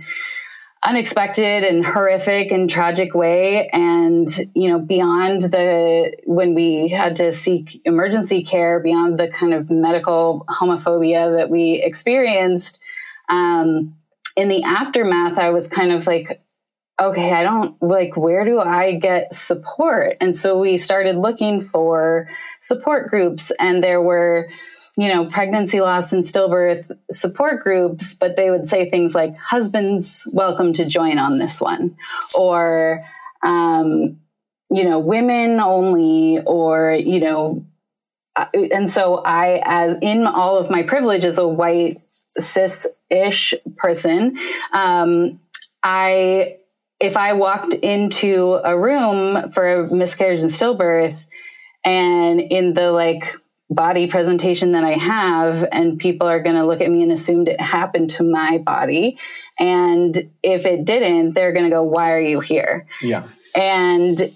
[0.84, 7.32] unexpected and horrific and tragic way and you know beyond the when we had to
[7.32, 12.80] seek emergency care beyond the kind of medical homophobia that we experienced
[13.28, 13.96] um,
[14.36, 16.42] in the aftermath, I was kind of like,
[17.00, 20.16] okay, I don't like, where do I get support?
[20.20, 22.28] And so we started looking for
[22.62, 24.48] support groups, and there were,
[24.96, 30.28] you know, pregnancy loss and stillbirth support groups, but they would say things like, husbands,
[30.32, 31.96] welcome to join on this one,
[32.38, 33.00] or,
[33.42, 34.18] um,
[34.70, 37.66] you know, women only, or, you know,
[38.54, 44.38] and so I, as in all of my privilege as a white cis-ish person,
[44.72, 45.40] um,
[45.82, 46.56] I,
[47.00, 51.22] if I walked into a room for a miscarriage and stillbirth,
[51.84, 53.36] and in the like
[53.68, 57.46] body presentation that I have, and people are going to look at me and assume
[57.46, 59.18] it happened to my body,
[59.58, 64.32] and if it didn't, they're going to go, "Why are you here?" Yeah, and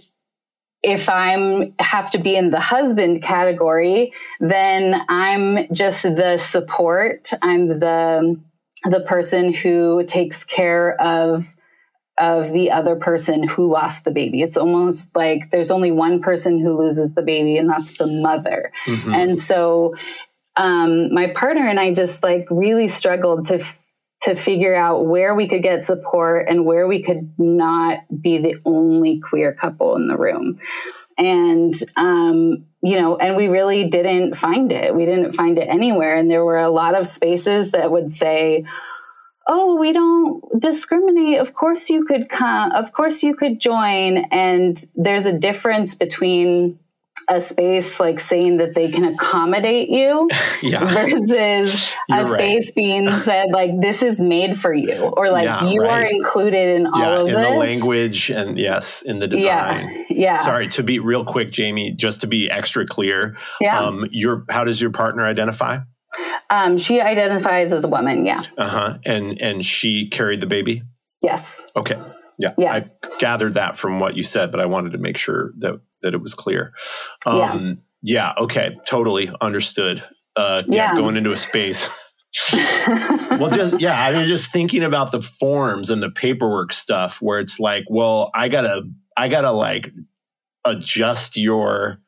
[0.86, 7.30] if I'm have to be in the husband category, then I'm just the support.
[7.42, 8.40] I'm the
[8.84, 11.56] the person who takes care of
[12.18, 14.42] of the other person who lost the baby.
[14.42, 18.70] It's almost like there's only one person who loses the baby, and that's the mother.
[18.86, 19.12] Mm-hmm.
[19.12, 19.92] And so,
[20.54, 23.58] um, my partner and I just like really struggled to
[24.22, 28.56] to figure out where we could get support and where we could not be the
[28.64, 30.58] only queer couple in the room.
[31.18, 34.94] And, um, you know, and we really didn't find it.
[34.94, 36.16] We didn't find it anywhere.
[36.16, 38.64] And there were a lot of spaces that would say,
[39.48, 41.38] oh, we don't discriminate.
[41.38, 42.72] Of course you could come.
[42.72, 44.18] Of course you could join.
[44.30, 46.78] And there's a difference between
[47.28, 50.28] a space like saying that they can accommodate you
[50.62, 50.84] Yeah.
[50.86, 51.30] versus
[52.10, 52.40] a You're right.
[52.62, 56.76] space being said like this is made for you or like Yeah, you are included
[56.76, 57.48] in all yeah, of in this.
[57.48, 60.04] the language and yes, in the design.
[60.10, 60.38] Yeah.
[60.38, 63.36] Sorry, to be real quick, Jamie, just to be extra clear.
[63.60, 63.78] Yeah.
[63.80, 65.78] Um, your how does your partner identify?
[66.48, 68.24] Um, she identifies as a woman.
[68.24, 68.42] Yeah.
[68.56, 68.98] Uh-huh.
[69.04, 70.82] And and she carried the baby?
[71.22, 71.60] Yes.
[71.76, 71.96] Okay.
[72.38, 72.54] Yeah.
[72.56, 72.72] Yeah.
[72.72, 76.14] I gathered that from what you said, but I wanted to make sure that that
[76.14, 76.72] it was clear.
[77.24, 78.76] Um yeah, okay.
[78.86, 80.02] Totally understood.
[80.36, 80.96] Uh yeah, Yeah.
[80.96, 81.88] going into a space.
[83.38, 87.40] well just yeah, I mean just thinking about the forms and the paperwork stuff where
[87.40, 88.82] it's like, well, I gotta
[89.16, 89.90] I gotta like
[90.64, 92.00] adjust your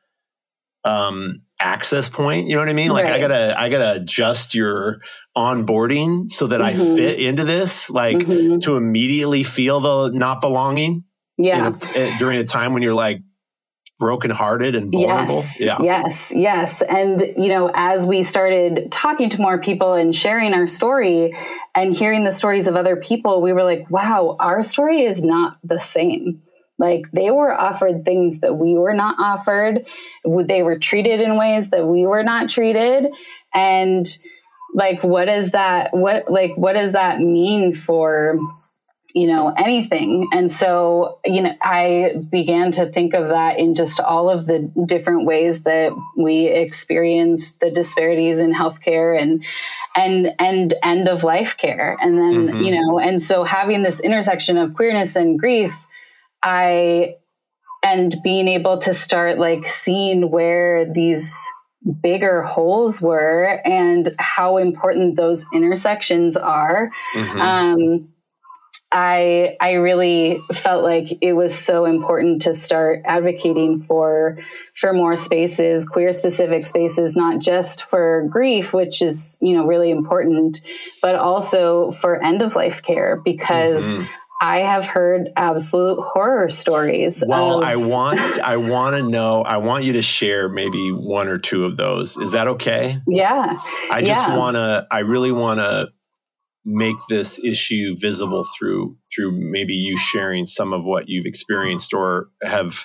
[0.84, 5.00] um access point you know what i mean like i gotta i gotta adjust your
[5.36, 6.96] onboarding so that i Mhm.
[6.96, 8.60] fit into this like Mhm.
[8.60, 11.02] to immediately feel the not belonging
[11.36, 11.72] Yeah.
[11.94, 13.18] a, eh, during a time when you're like
[13.98, 16.82] brokenhearted and vulnerable Yes, yeah yes, yes.
[16.82, 21.34] And, you know, as we started talking to more people and sharing our story
[21.74, 25.58] and hearing the stories of other people, we were like, wow, our story is not
[25.64, 26.42] the same.
[26.78, 29.84] Like they were offered things that we were not offered.
[30.24, 33.10] They were treated in ways that we were not treated.
[33.52, 34.06] And
[34.74, 38.38] like, what does that, what, like, what does that mean for,
[39.18, 43.98] you know anything and so you know i began to think of that in just
[44.00, 49.44] all of the different ways that we experience the disparities in healthcare and
[49.96, 52.64] and and end of life care and then Mhm.
[52.64, 55.74] you know and so having this intersection of queerness and grief
[56.42, 57.14] i
[57.82, 61.32] and being able to start like seeing where these
[62.02, 67.40] bigger holes were and how important those intersections are Mhm.
[67.40, 68.08] um,
[68.90, 74.38] I I really felt like it was so important to start advocating for
[74.80, 79.90] for more spaces, queer specific spaces, not just for grief, which is you know really
[79.90, 80.60] important,
[81.02, 83.82] but also for end of life care because.
[83.84, 84.06] Mhm.
[84.40, 87.24] I have heard absolute horror stories.
[87.26, 91.26] well of- i want i want to know i want you to share maybe one
[91.26, 93.58] or two of those is that okay yeah,
[93.90, 94.38] I just Yeah.
[94.38, 95.88] want to, I really want to
[96.70, 102.28] make this issue visible through, through maybe you sharing some of what you've experienced or
[102.42, 102.84] have,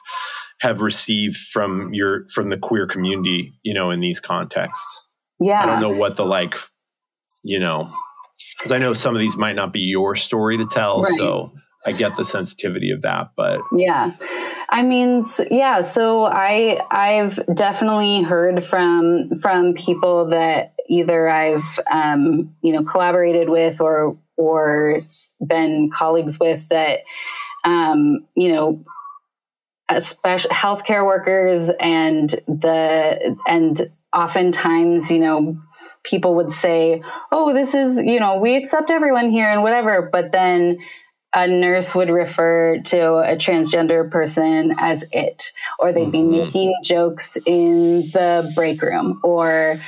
[0.61, 5.07] have received from your, from the queer community, you know, in these contexts.
[5.39, 5.61] yeah.
[5.61, 6.55] I don't know what the like,
[7.43, 7.93] you know,
[8.57, 11.01] because I know some of these might not be your story to tell.
[11.01, 11.13] Right.
[11.17, 11.51] So
[11.85, 14.13] I get the sensitivity of that, but Yeah.
[14.69, 22.53] I mean, yeah, so I I've definitely heard from from people that either I've um,
[22.61, 25.01] you know collaborated with or or
[25.45, 26.99] been colleagues with that
[27.65, 28.83] um, you know
[29.89, 35.57] especially healthcare workers and the and oftentimes you know
[36.03, 40.31] people would say oh this is you know we accept everyone here and whatever but
[40.31, 40.77] then
[41.35, 46.45] a nurse would refer to a transgender person as it or they'd be Mhm.
[46.45, 49.79] making jokes in the break room or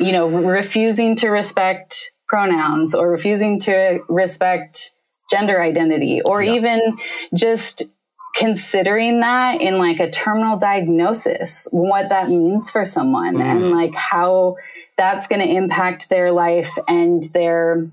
[0.00, 4.92] you know refusing to respect pronouns or refusing to respect
[5.30, 6.52] gender identity or Yeah.
[6.54, 6.98] even
[7.34, 7.82] just
[8.36, 13.42] considering that in like a terminal diagnosis what that means for someone Mm.
[13.50, 14.56] and like how
[14.96, 17.84] that's going to impact their life and their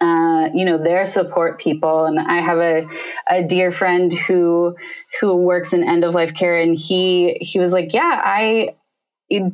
[0.00, 2.86] uh, you know their support people and i have a,
[3.30, 4.74] a dear friend who
[5.20, 8.74] who works in end of life care and he he was like yeah i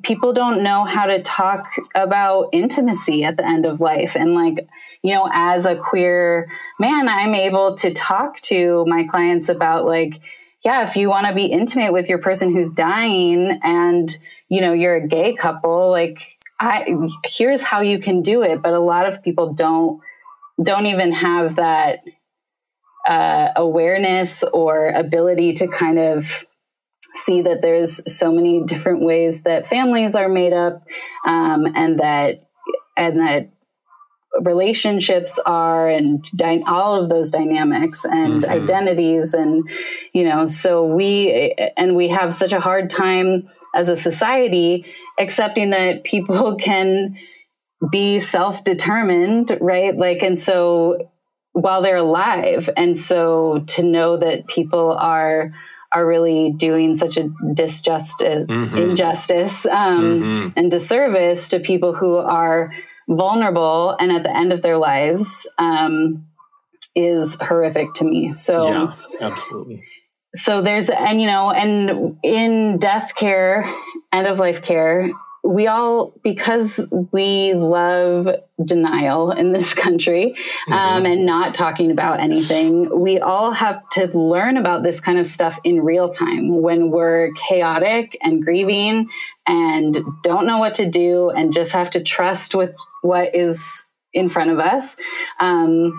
[0.03, 4.17] people don't know how to talk about intimacy at the end of life.
[4.17, 4.69] And like
[5.03, 6.47] you know as a queer
[6.79, 10.21] man i'm able to talk to my clients about like
[10.63, 14.19] yeah if you want to be intimate with your person who's dying and
[14.51, 16.95] you know you're a gay couple like i
[17.25, 18.63] here's how you can do it.
[18.63, 20.01] But a lot of people don't
[20.63, 22.01] don't even have that
[23.09, 26.45] uh, awareness or ability to kind of
[27.13, 30.83] see that there's so many different ways that families are made up
[31.27, 32.47] um, and that
[32.97, 33.51] and that
[34.41, 38.49] relationships are and dy- all of those dynamics and Mhm.
[38.49, 39.69] identities and
[40.15, 43.43] you know so we and we have such a hard time
[43.75, 44.85] as a society
[45.19, 47.17] accepting that people can
[47.91, 51.11] be self-determined right like and so
[51.53, 55.53] while they're alive and so to know that people are
[55.93, 57.25] are really doing such a
[57.55, 58.79] disjustice Mhm.
[58.91, 60.53] injustice um, Mhm.
[60.57, 62.71] and disservice to people who are
[63.09, 66.25] vulnerable and at the end of their lives um,
[66.95, 69.83] is horrific to me so yeah, absolutely.
[70.37, 73.65] so there's and you know and in death care
[74.13, 75.11] end of life care
[75.43, 78.29] we all because we love
[78.63, 80.35] denial in this country
[80.69, 81.07] um, mm-hmm.
[81.07, 85.59] and not talking about anything we all have to learn about this kind of stuff
[85.65, 89.09] in real time when we're chaotic and grieving
[89.47, 94.29] and don't know what to do and just have to trust with what is in
[94.29, 94.97] front of us
[95.41, 95.93] um,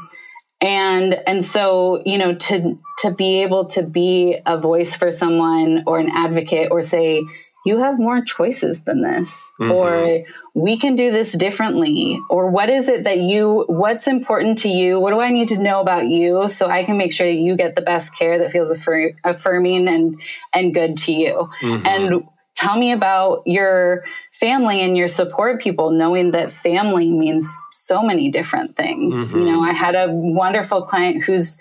[0.61, 5.83] and and so you know to to be able to be a voice for someone
[5.87, 7.23] or an advocate or say
[7.65, 9.71] you have more choices than this mm-hmm.
[9.71, 10.19] or
[10.53, 14.99] we can do this differently or what is it that you what's important to you
[14.99, 17.55] what do i need to know about you so i can make sure that you
[17.55, 20.19] get the best care that feels affir- affirming and
[20.53, 21.85] and good to you mm-hmm.
[21.85, 22.23] and
[22.61, 24.03] tell me about your
[24.39, 29.39] family and your support people knowing that family means so many different things mm-hmm.
[29.39, 31.57] you know i had a wonderful client whose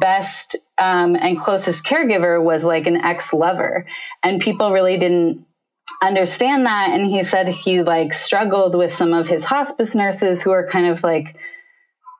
[0.00, 3.86] best um, and closest caregiver was like an ex-lover
[4.22, 5.44] and people really didn't
[6.02, 10.50] understand that and he said he like struggled with some of his hospice nurses who
[10.50, 11.36] are kind of like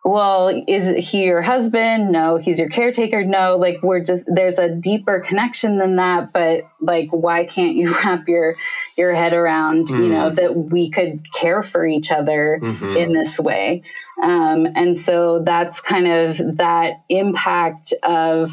[0.06, 2.12] well, is he your husband?
[2.12, 3.24] No, he's your caretaker.
[3.24, 6.28] No, like we're just there's a deeper connection than that.
[6.32, 8.54] But like, why can't you wrap your
[8.96, 10.04] your head around, mm.
[10.04, 10.36] you know, mm.
[10.36, 12.96] that we could care for each other mm-hmm.
[12.96, 13.82] in this way?
[14.22, 18.52] Um, and so that's kind of that impact of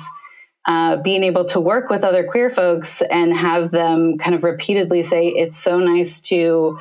[0.65, 5.03] uh, being able to work with other queer folks and have them kind of repeatedly
[5.03, 6.79] say, "It's so nice to."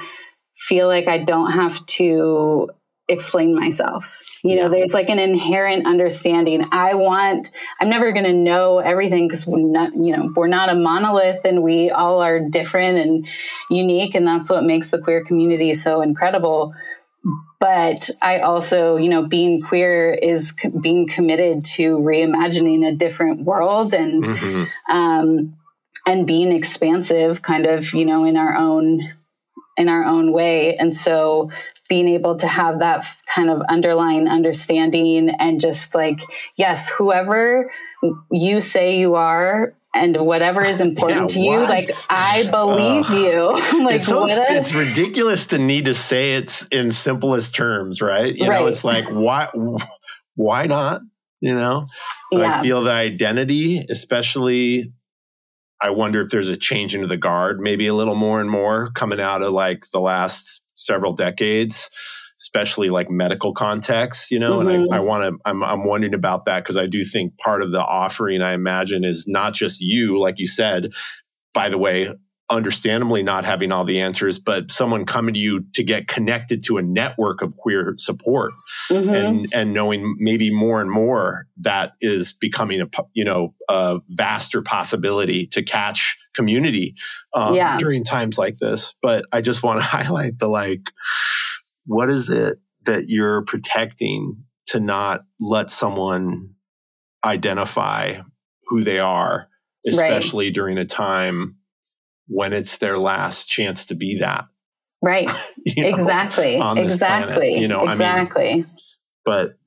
[0.68, 2.70] feel like I don't have to
[3.08, 4.22] explain myself.
[4.44, 6.62] You know, there's like an inherent understanding.
[6.72, 10.68] I want, I'm never going to know everything because we're not, you know, we're not
[10.68, 13.26] a monolith and we all are different and
[13.70, 14.16] unique.
[14.16, 16.74] And that's what makes the queer community so incredible.
[17.60, 23.44] But I also, you know, being queer is c- being committed to reimagining a different
[23.44, 24.92] world and, mm-hmm.
[24.92, 25.56] um,
[26.04, 29.12] and being expansive kind of, you know, in our own
[29.76, 30.76] in our own way.
[30.76, 31.50] And so
[31.92, 36.22] being able to have that kind of underlying understanding and just like,
[36.56, 37.70] yes, whoever
[38.30, 43.14] you say you are and whatever is important yeah, to you, like I believe uh,
[43.14, 43.84] you.
[43.84, 48.34] like it's, so, a, it's ridiculous to need to say it in simplest terms, right?
[48.34, 48.60] You right.
[48.60, 49.48] know, it's like why
[50.34, 51.02] why not?
[51.40, 51.84] You know,
[52.30, 52.60] yeah.
[52.60, 54.94] I feel the identity, especially.
[55.82, 58.90] I wonder if there's a change into the guard, maybe a little more and more
[58.92, 61.90] coming out of like the last several decades
[62.42, 64.68] especially like medical contexts, you know, mm-hmm.
[64.68, 65.06] and I, I mm-hmm.
[65.06, 68.42] want to, I'm, I'm wondering about that because I do think part of the offering,
[68.42, 70.92] I imagine, is not just you, like you said,
[71.54, 72.12] by the way,
[72.50, 76.76] understandably not having all the answers, but someone coming to you to get connected to
[76.76, 78.52] a network of queer support
[78.90, 79.08] mm-hmm.
[79.08, 84.60] and, and knowing maybe more and more that is becoming a, you know, a vaster
[84.60, 86.94] possibility to catch community
[87.34, 87.78] um, yeah.
[87.78, 88.94] during times like this.
[89.00, 90.90] But I just want to highlight the like,
[91.86, 96.50] what is it that you're protecting to not let someone
[97.24, 98.20] identify
[98.66, 99.48] who they are,
[99.86, 100.54] especially right.
[100.54, 101.56] during a time
[102.32, 104.46] when it's their last chance to be that.
[105.02, 105.30] Right.
[105.64, 106.54] you know, exactly.
[106.54, 107.34] exactly.
[107.34, 108.50] Planet, you know, exactly.
[108.50, 108.66] I mean,
[109.24, 109.58] but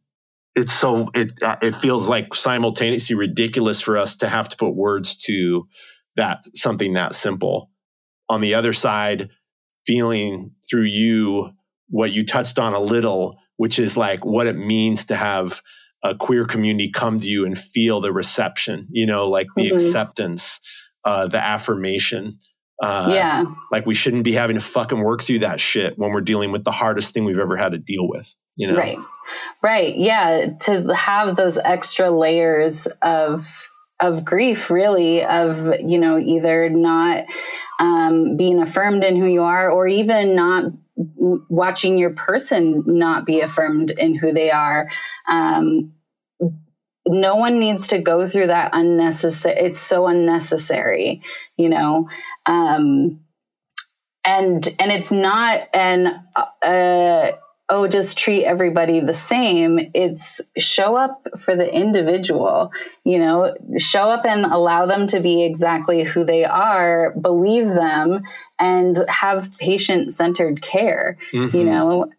[0.55, 5.15] it's so it it feels like simultaneously ridiculous for us to have to put words
[5.25, 5.67] to
[6.15, 7.69] that something that simple.
[8.29, 9.29] On the other side,
[9.85, 11.51] feeling through you
[11.89, 15.61] what you touched on a little, which is like what it means to have
[16.03, 19.75] a queer community come to you and feel the reception, you know, like the mm-hmm.
[19.75, 20.59] acceptance,
[21.03, 22.39] uh, the affirmation.
[22.81, 23.45] Uh, yeah.
[23.71, 26.63] Like we shouldn't be having to fucking work through that shit when we're dealing with
[26.63, 28.33] the hardest thing we've ever had to deal with.
[28.57, 28.77] You know?
[28.77, 28.97] Right.
[29.63, 29.95] Right.
[29.97, 30.47] Yeah.
[30.61, 33.67] To have those extra layers of
[34.01, 37.25] of grief, really, of you know, either not
[37.79, 40.65] um, being affirmed in who you are, or even not
[41.49, 44.89] watching your person not be affirmed in who they are.
[45.29, 45.93] Um,
[47.07, 49.55] no one needs to go through that unnecessary.
[49.59, 51.21] It's so unnecessary,
[51.57, 52.09] you know.
[52.45, 53.19] Um,
[54.25, 56.07] and and it's not an
[56.63, 57.31] uh,
[57.69, 62.71] oh just treat everybody the same it's show up for the individual
[63.03, 68.19] you know show up and allow them to be exactly who they are believe them
[68.59, 71.55] and have patient centered care mm-hmm.
[71.55, 72.11] you know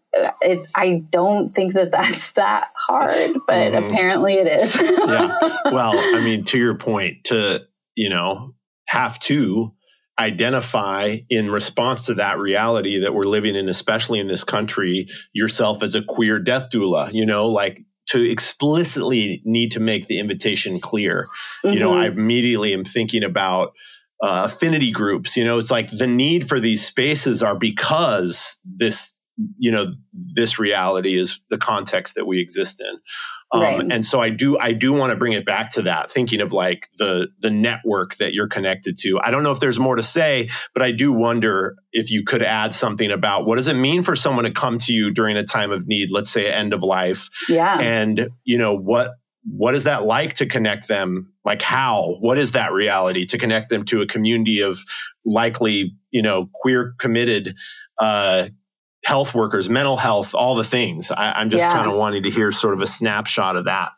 [0.43, 3.87] it, I don't think that that's that hard, but mm-hmm.
[3.87, 4.75] apparently it is.
[4.83, 5.39] yeah.
[5.67, 7.65] Well, I mean, to your point, to,
[7.95, 8.55] you know,
[8.89, 9.73] have to
[10.19, 15.83] identify in response to that reality that we're living in, especially in this country, yourself
[15.83, 20.79] as a queer death doula, you know, like to explicitly need to make the invitation
[20.79, 21.27] clear.
[21.65, 21.75] Mm-hmm.
[21.75, 22.01] You know, mm-hmm.
[22.01, 23.73] I immediately am thinking about
[24.23, 25.37] uh, affinity groups.
[25.37, 29.13] You know, it's like the need for these spaces are because this,
[29.59, 32.99] you know, this reality is the context that we exist in.
[33.53, 33.87] Um, right.
[33.93, 36.53] And so I do, I do want to bring it back to that, thinking of
[36.53, 39.21] like the the network that you're connected to.
[39.23, 42.43] I don't know if there's more to say, but I do wonder if you could
[42.43, 45.45] add something about what does it mean for someone to come to you during a
[45.45, 49.13] time of need, let's say end of life, yeah, and you know what
[49.49, 53.71] what is that like to connect them like how what is that reality to connect
[53.71, 54.85] them to a community of
[55.25, 57.55] likely you know queer committed
[57.99, 58.49] uh
[59.07, 61.13] health workers, mental health, all the things.
[61.13, 61.73] I, am just yeah.
[61.73, 63.93] kind of wanting to hear sort of a snapshot of that.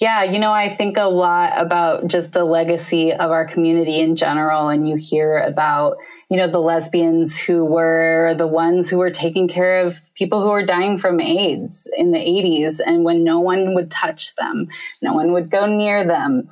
[0.00, 4.14] Yeah, you know, I think a lot about just the legacy of our community in
[4.14, 4.68] general.
[4.68, 5.96] And you hear about,
[6.30, 10.50] you know, the lesbians who were the ones who were taking care of people who
[10.50, 12.78] were dying from AIDS in the 80s.
[12.86, 14.68] And when no one would touch them,
[15.02, 16.48] no one would go near them.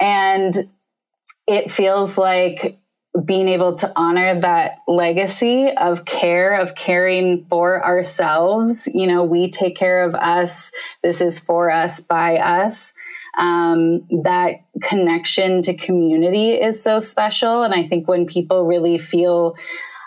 [0.00, 0.54] And
[1.46, 2.79] it feels like
[3.24, 8.88] being able to honor that legacy of care, of caring for ourselves.
[8.92, 10.70] You know, we take care of us.
[11.02, 12.92] This is for us, by us.
[13.38, 17.62] Um, that connection to community is so special.
[17.62, 19.56] And I think when people really feel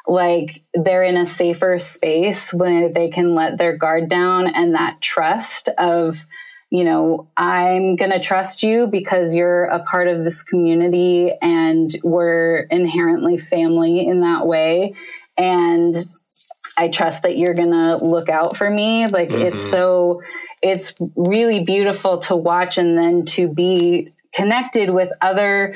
[0.08, 5.02] like they're in a safer space when they can let their guard down and that
[5.02, 6.26] trust of,
[6.74, 11.92] you know, I'm going to trust you because you're a part of this community and
[12.04, 14.96] we're inherently family in that way.
[15.38, 16.08] And
[16.76, 19.06] I trust that you're going to look out for me.
[19.06, 19.44] Like mm-hmm.
[19.44, 20.24] it's so,
[20.64, 25.76] it's really beautiful to watch and then to be connected with other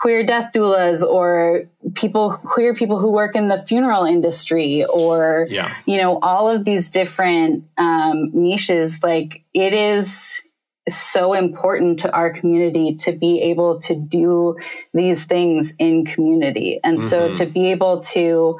[0.00, 5.74] queer death doulas or people queer people who work in the funeral industry or yeah.
[5.86, 10.42] you know all of these different um, niches like it is
[10.88, 14.56] so important to our community to be able to do
[14.94, 17.08] these things in community and mm-hmm.
[17.08, 18.56] so to be able to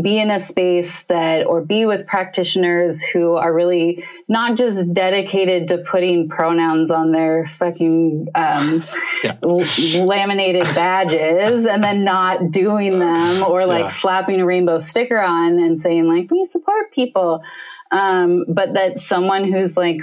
[0.00, 5.66] be in a space that or be with practitioners who are really not just dedicated
[5.68, 8.84] to putting pronouns on their fucking um,
[9.24, 9.36] yeah.
[9.42, 13.88] laminated badges and then not doing them or like yeah.
[13.88, 17.42] slapping a rainbow sticker on and saying like we support people
[17.90, 20.02] um, but that someone who's like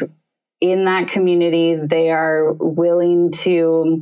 [0.63, 4.01] in that community they are willing to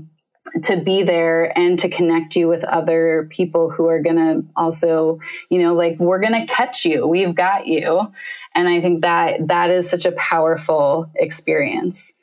[0.62, 5.20] to be there and to connect you with other people who are going to also,
[5.50, 7.08] you know, like we're going to catch you.
[7.08, 8.12] We've got you.
[8.54, 12.14] And I think that that is such a powerful experience.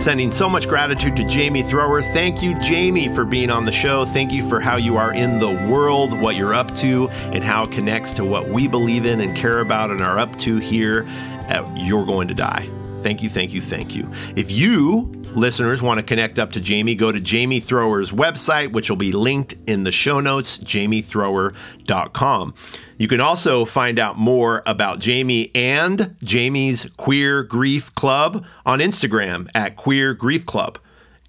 [0.00, 2.00] Sending so much gratitude to Jamie Thrower.
[2.00, 4.06] Thank you, Jamie, for being on the show.
[4.06, 7.64] Thank you for how you are in the world, what you're up to, and how
[7.64, 11.06] it connects to what we believe in and care about and are up to here
[11.50, 12.66] at You're Going to Die.
[13.02, 14.10] Thank you, thank you, thank you.
[14.36, 18.88] If you listeners want to connect up to Jamie, go to Jamie Thrower's website, which
[18.90, 22.54] will be linked in the show notes, jamiethrower.com.
[22.98, 29.48] You can also find out more about Jamie and Jamie's Queer Grief Club on Instagram
[29.54, 30.78] at Queer Grief Club.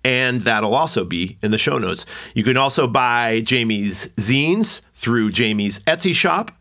[0.03, 2.05] And that'll also be in the show notes.
[2.33, 6.51] You can also buy Jamie's zines through Jamie's Etsy shop.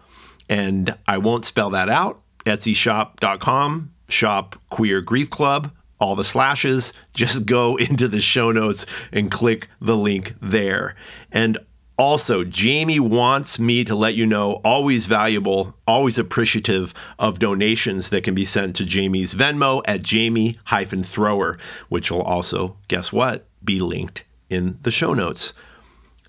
[0.48, 2.20] And I won't spell that out.
[2.44, 9.30] Etsyshop.com, shop Queer Grief Club all the slashes, just go into the show notes and
[9.30, 10.94] click the link there.
[11.30, 11.58] And
[12.00, 18.24] also, Jamie wants me to let you know always valuable, always appreciative of donations that
[18.24, 21.58] can be sent to Jamie's Venmo at Jamie Thrower,
[21.90, 25.52] which will also, guess what, be linked in the show notes.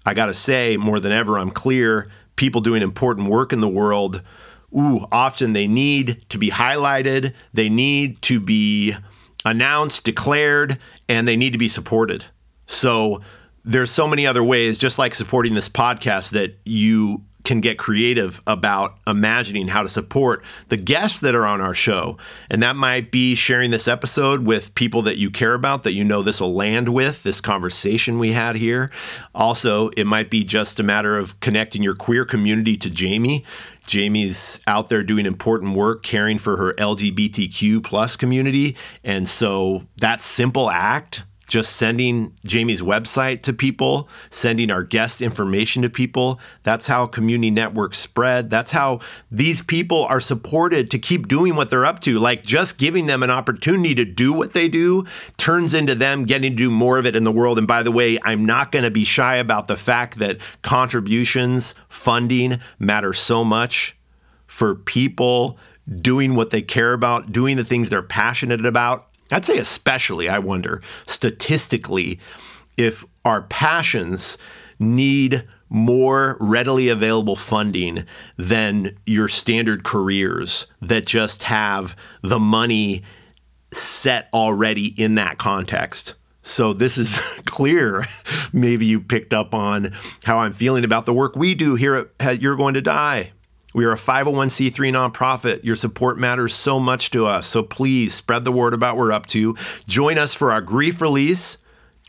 [0.05, 3.69] I got to say, more than ever, I'm clear people doing important work in the
[3.69, 4.21] world,
[4.75, 8.95] ooh, often they need to be highlighted, they need to be
[9.45, 10.77] announced, declared,
[11.07, 12.25] and they need to be supported.
[12.67, 13.21] So
[13.63, 18.41] there's so many other ways, just like supporting this podcast, that you can get creative
[18.45, 22.17] about imagining how to support the guests that are on our show.
[22.49, 26.03] And that might be sharing this episode with people that you care about, that you
[26.03, 28.91] know this will land with, this conversation we had here.
[29.33, 33.43] Also, it might be just a matter of connecting your queer community to Jamie.
[33.91, 38.77] Jamie's out there doing important work caring for her LGBTQ plus community.
[39.03, 45.81] And so that simple act just sending Jamie's website to people, sending our guest information
[45.81, 46.39] to people.
[46.63, 48.49] That's how community networks spread.
[48.49, 48.99] That's how
[49.29, 52.19] these people are supported to keep doing what they're up to.
[52.19, 55.03] Like just giving them an opportunity to do what they do
[55.35, 57.57] turns into them getting to do more of it in the world.
[57.57, 61.75] And by the way, I'm not going to be shy about the fact that contributions,
[61.89, 63.97] funding matter so much
[64.47, 65.57] for people
[65.99, 70.39] doing what they care about, doing the things they're passionate about I'd say, especially, I
[70.39, 72.19] wonder, statistically,
[72.77, 74.37] if our passions
[74.79, 78.05] need more readily available funding
[78.37, 83.03] than your standard careers that just have the money
[83.71, 86.15] set already in that context.
[86.41, 88.03] So this is clear.
[88.51, 89.93] Maybe you picked up on
[90.25, 93.31] how I'm feeling about the work we do here at You're Going to Die.
[93.73, 95.63] We are a 501c3 nonprofit.
[95.63, 97.47] Your support matters so much to us.
[97.47, 99.55] So please spread the word about what we're up to.
[99.87, 101.57] Join us for our grief release.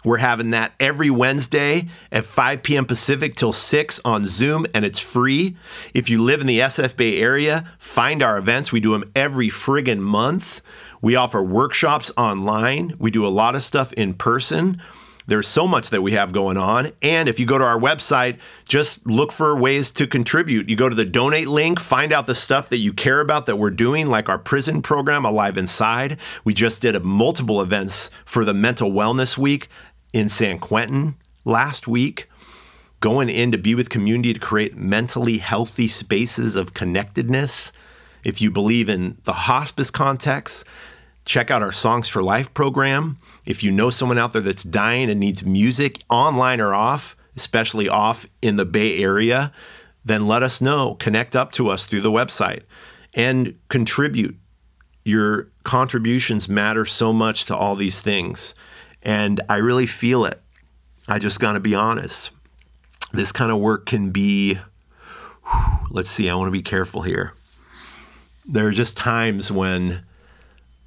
[0.05, 2.85] We're having that every Wednesday at 5 p.m.
[2.87, 5.57] Pacific till 6 on Zoom, and it's free.
[5.95, 8.73] If you live in the SF Bay area, find our events.
[8.73, 10.61] We do them every friggin' month.
[11.01, 12.95] We offer workshops online.
[12.99, 14.83] We do a lot of stuff in person.
[15.27, 16.93] There's so much that we have going on.
[17.01, 20.69] And if you go to our website, just look for ways to contribute.
[20.69, 23.57] You go to the donate link, find out the stuff that you care about that
[23.57, 26.17] we're doing, like our prison program, Alive Inside.
[26.45, 29.69] We just did multiple events for the Mental Wellness Week
[30.13, 32.29] in San Quentin last week,
[33.01, 37.73] going in to be with community to create mentally healthy spaces of connectedness.
[38.25, 40.65] If you believe in the hospice context,
[41.25, 43.19] check out our Songs for Life program.
[43.45, 47.89] If you know someone out there that's dying and needs music online or off, especially
[47.89, 49.53] off in the Bay Area,
[50.05, 50.95] then let us know.
[50.95, 52.63] Connect up to us through the website
[53.15, 54.37] and contribute.
[55.05, 58.55] Your contributions matter so much to all these things.
[59.03, 60.41] And I really feel it.
[61.09, 62.31] I just got to be honest.
[63.13, 64.59] This kind of work can be,
[65.91, 67.35] let's see, I want to be careful here.
[68.47, 70.05] There are just times when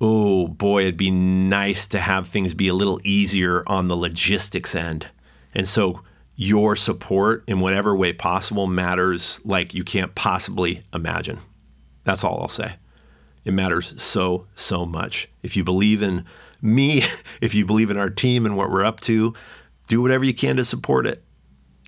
[0.02, 4.76] oh boy, it'd be nice to have things be a little easier on the logistics
[4.76, 5.08] end.
[5.54, 6.02] And so
[6.36, 11.40] your support in whatever way possible matters like you can't possibly imagine.
[12.04, 12.76] That's all I'll say.
[13.46, 15.30] It matters so, so much.
[15.44, 16.26] If you believe in
[16.62, 17.04] me,
[17.42, 19.34] if you believe in our team and what we're up to,
[19.88, 21.24] do whatever you can to support it.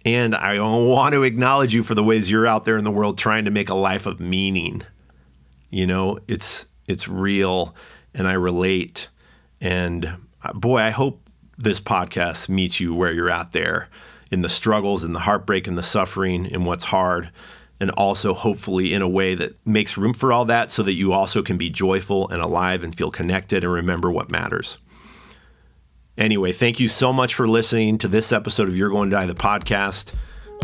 [0.05, 3.18] And I want to acknowledge you for the ways you're out there in the world
[3.18, 4.84] trying to make a life of meaning.
[5.70, 7.76] You know, it's it's real
[8.14, 9.10] and I relate.
[9.62, 13.89] And uh, boy, I hope this podcast meets you where you're at there
[14.32, 17.32] in the struggles and the heartbreak and the suffering and what's hard.
[17.80, 21.14] And also, hopefully, in a way that makes room for all that so that you
[21.14, 24.80] also can be joyful and alive and feel connected and remember what matters.
[26.18, 29.26] Anyway, thank you so much for listening to this episode of You're Going to Die,
[29.28, 30.16] the podcast.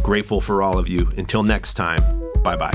[0.02, 1.12] Grateful for all of you.
[1.16, 2.00] Until next time,
[2.44, 2.74] bye bye.